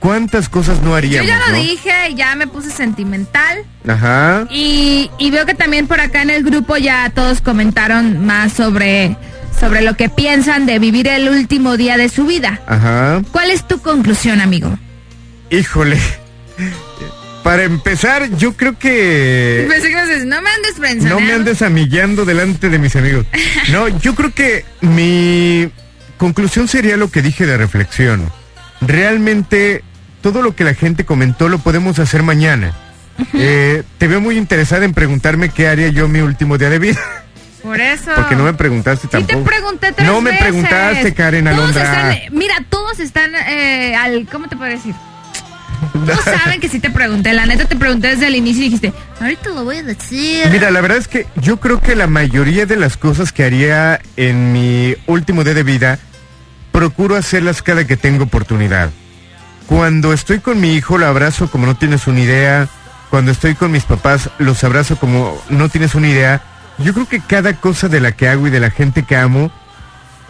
[0.00, 1.28] ¿cuántas cosas no Yo haríamos?
[1.28, 1.62] ya lo no?
[1.62, 3.58] dije, ya me puse sentimental.
[3.86, 4.46] Ajá.
[4.50, 9.16] Y, y veo que también por acá en el grupo ya todos comentaron más sobre,
[9.58, 12.60] sobre lo que piensan de vivir el último día de su vida.
[12.66, 13.22] Ajá.
[13.32, 14.78] ¿Cuál es tu conclusión, amigo?
[15.50, 15.98] Híjole.
[17.42, 21.14] Para empezar, yo creo que Pensé no me andes pensando.
[21.14, 23.24] no me andes amillando delante de mis amigos.
[23.72, 25.68] No, yo creo que mi
[26.18, 28.30] conclusión sería lo que dije de reflexión.
[28.80, 29.82] Realmente
[30.22, 32.72] todo lo que la gente comentó lo podemos hacer mañana.
[33.32, 37.00] Eh, te veo muy interesada en preguntarme qué haría yo mi último día de vida.
[37.62, 38.10] Por eso.
[38.14, 39.44] Porque no me preguntaste Sí te tampoco.
[39.44, 40.44] pregunté tres No me veces.
[40.44, 42.12] preguntaste, Karen Todos Alondra.
[42.12, 44.26] están- mira, todos están eh, al...
[44.30, 44.94] ¿Cómo te puedo decir?
[46.06, 47.32] Todos saben que sí te pregunté.
[47.32, 50.46] La neta te pregunté desde el inicio y dijiste, ahorita lo voy a decir.
[50.52, 54.00] Mira, la verdad es que yo creo que la mayoría de las cosas que haría
[54.16, 55.98] en mi último día de vida,
[56.76, 58.90] procuro hacerlas cada que tengo oportunidad.
[59.66, 62.68] Cuando estoy con mi hijo, lo abrazo como no tienes una idea.
[63.08, 66.42] Cuando estoy con mis papás, los abrazo como no tienes una idea.
[66.76, 69.50] Yo creo que cada cosa de la que hago y de la gente que amo,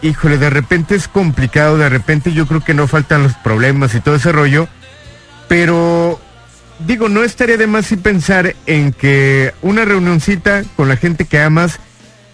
[0.01, 3.99] híjole, de repente es complicado, de repente yo creo que no faltan los problemas y
[3.99, 4.69] todo ese rollo.
[5.49, 6.17] Pero
[6.79, 11.41] digo, no estaría de más si pensar en que una reunioncita con la gente que
[11.41, 11.81] amas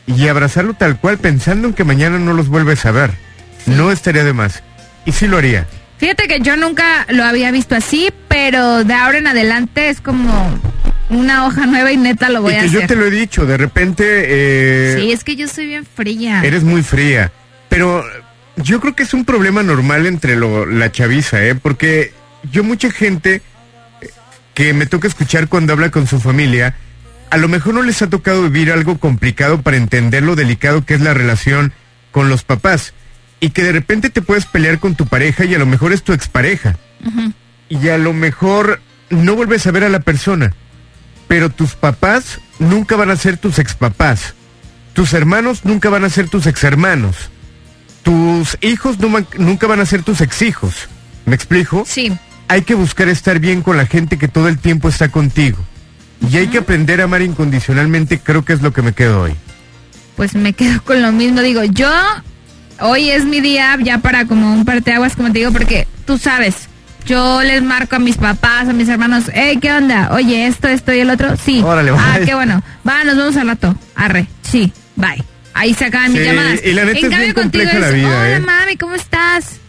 [0.06, 3.33] y abrazarlo tal cual pensando en que mañana no los vuelves a ver.
[3.66, 4.64] No estaría de más.
[5.06, 5.68] Y sí lo haría.
[5.98, 10.60] Fíjate que yo nunca lo había visto así, pero de ahora en adelante es como
[11.10, 12.82] una hoja nueva y neta lo voy y a que hacer.
[12.82, 16.44] yo te lo he dicho, de repente eh, Sí, es que yo soy bien fría.
[16.44, 17.32] eres muy fría.
[17.70, 18.04] Pero
[18.58, 21.56] yo creo que es un problema normal entre lo- la chaviza, ¿eh?
[21.56, 22.14] Porque
[22.52, 23.42] yo mucha gente
[24.02, 24.10] eh,
[24.54, 26.76] que me toca escuchar cuando habla con su familia,
[27.30, 30.96] a lo mejor no les ha tocado vivir algo complicado para entender lo delicado que
[30.96, 31.72] es la relación
[32.12, 32.94] con los papás.
[33.44, 36.02] Y que de repente te puedes pelear con tu pareja y a lo mejor es
[36.02, 36.78] tu expareja.
[37.68, 38.80] Y a lo mejor
[39.10, 40.54] no vuelves a ver a la persona.
[41.28, 44.34] Pero tus papás nunca van a ser tus expapás.
[44.94, 47.32] Tus hermanos nunca van a ser tus exhermanos.
[48.04, 48.96] Tus hijos
[49.38, 50.88] nunca van a ser tus exhijos.
[51.26, 51.84] ¿Me explico?
[51.86, 52.18] Sí.
[52.48, 55.58] Hay que buscar estar bien con la gente que todo el tiempo está contigo.
[56.32, 59.36] Y hay que aprender a amar incondicionalmente, creo que es lo que me quedo hoy.
[60.16, 61.42] Pues me quedo con lo mismo.
[61.42, 61.92] Digo, yo,
[62.84, 66.68] hoy es mi día ya para como un parteaguas, como te digo, porque tú sabes,
[67.06, 70.10] yo les marco a mis papás, a mis hermanos, hey, ¿qué onda?
[70.14, 71.62] Oye, esto, esto y el otro, sí.
[71.64, 72.26] Órale, ah, bye.
[72.26, 72.62] qué bueno.
[72.88, 73.76] Va, nos vemos al rato.
[73.96, 75.24] Arre, sí, bye.
[75.54, 76.60] Ahí se acaban mis Sí, llamadas.
[76.64, 78.40] y la neta en es cambio bien contigo compleja la es, vida, hola ¿eh?
[78.40, 79.60] mami, ¿cómo estás?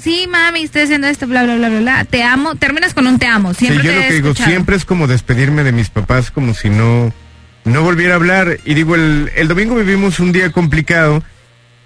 [0.00, 2.04] Sí, mami, estoy haciendo esto, bla, bla, bla, bla, bla.
[2.04, 2.54] Te amo.
[2.56, 3.54] Terminas con un te amo.
[3.54, 4.50] Siempre sí, yo te lo he que digo escuchado.
[4.50, 7.12] siempre es como despedirme de mis papás como si no
[7.64, 11.22] no volviera a hablar y digo el, el domingo vivimos un día complicado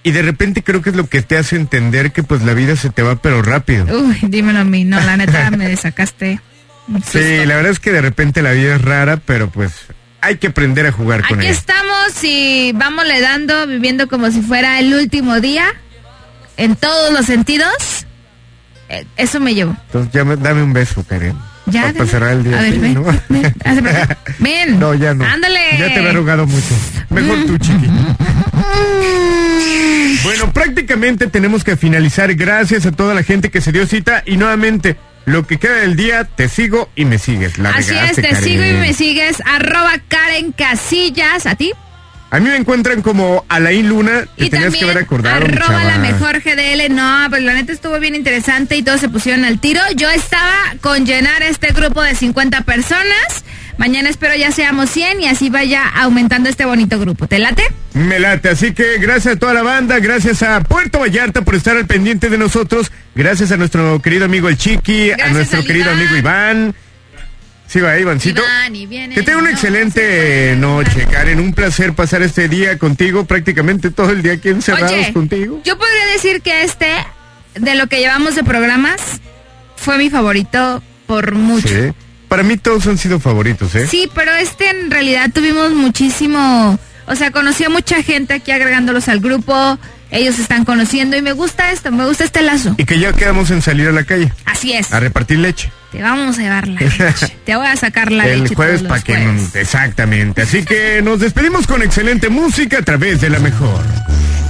[0.02, 2.76] y de repente creo que es lo que te hace entender que pues la vida
[2.76, 3.86] se te va pero rápido.
[4.00, 4.84] Uy, dímelo a mí.
[4.84, 6.40] No, la neta me sacaste.
[7.06, 9.72] Sí, la verdad es que de repente la vida es rara, pero pues
[10.20, 11.56] hay que aprender a jugar con Aquí ella.
[11.56, 15.66] estamos y vamos le dando, viviendo como si fuera el último día,
[16.56, 18.06] en todos los sentidos.
[18.88, 19.76] Eh, Eso me llevo.
[19.86, 21.36] Entonces ya me- dame un beso, Karen.
[21.70, 22.58] Ya, Para cerrar el día.
[22.58, 23.04] A ver, sí, ven, ¿no?
[24.38, 24.78] Ven.
[24.78, 25.24] No, ya no.
[25.24, 25.60] Ándale.
[25.78, 26.74] Ya te había rogado mucho.
[27.10, 27.88] Mejor tú, chiqui.
[30.24, 32.34] Bueno, prácticamente tenemos que finalizar.
[32.34, 34.22] Gracias a toda la gente que se dio cita.
[34.26, 34.96] Y nuevamente,
[35.26, 37.58] lo que queda del día, te sigo y me sigues.
[37.58, 38.42] La Así es, te Karen.
[38.42, 39.42] sigo y me sigues.
[39.46, 41.46] Arroba Karen Casillas.
[41.46, 41.72] ¿A ti?
[42.30, 44.26] A mí me encuentran como Alain Luna.
[44.36, 46.94] Te Y tenías que haber acordado, arroba la mejor GDL.
[46.94, 49.80] No, pues la neta estuvo bien interesante y todos se pusieron al tiro.
[49.96, 53.44] Yo estaba con llenar este grupo de 50 personas.
[53.78, 57.28] Mañana espero ya seamos 100 y así vaya aumentando este bonito grupo.
[57.28, 57.62] ¿Te late?
[57.94, 61.76] Me late, así que gracias a toda la banda, gracias a Puerto Vallarta por estar
[61.76, 66.16] al pendiente de nosotros, gracias a nuestro querido amigo el Chiqui, a nuestro querido amigo
[66.16, 66.74] Iván.
[67.68, 68.40] Sí, va, Ivancito.
[68.40, 71.38] Iván, viene, Que tenga una no, excelente noche, Karen.
[71.38, 75.60] Un placer pasar este día contigo, prácticamente todo el día aquí encerrados Oye, contigo.
[75.64, 76.88] yo podría decir que este,
[77.54, 79.20] de lo que llevamos de programas,
[79.76, 81.68] fue mi favorito por mucho.
[81.68, 81.92] Sí.
[82.28, 83.86] Para mí todos han sido favoritos, ¿eh?
[83.86, 89.08] Sí, pero este en realidad tuvimos muchísimo, o sea, conocí a mucha gente aquí agregándolos
[89.08, 89.78] al grupo,
[90.10, 92.74] ellos están conociendo y me gusta esto, me gusta este lazo.
[92.78, 95.70] Y que ya quedamos en salir a la calle Así es, a repartir leche.
[95.92, 98.88] Te vamos a llevar la leche, te voy a sacar la el leche jueves todos
[98.88, 99.54] para que jueves.
[99.54, 100.42] exactamente.
[100.42, 103.82] Así que nos despedimos con excelente música a través de la mejor.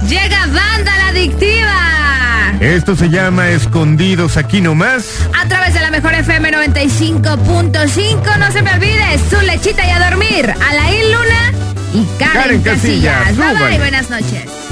[0.07, 2.53] Llega Banda la Adictiva.
[2.59, 5.05] Esto se llama Escondidos aquí nomás.
[5.39, 10.09] A través de la mejor FM 95.5, no se me olvide, su lechita y a
[10.09, 11.53] dormir, Alain Luna
[11.93, 13.37] y Karen, Karen Casillas, Casillas.
[13.59, 14.68] Bye bye, buenas noches.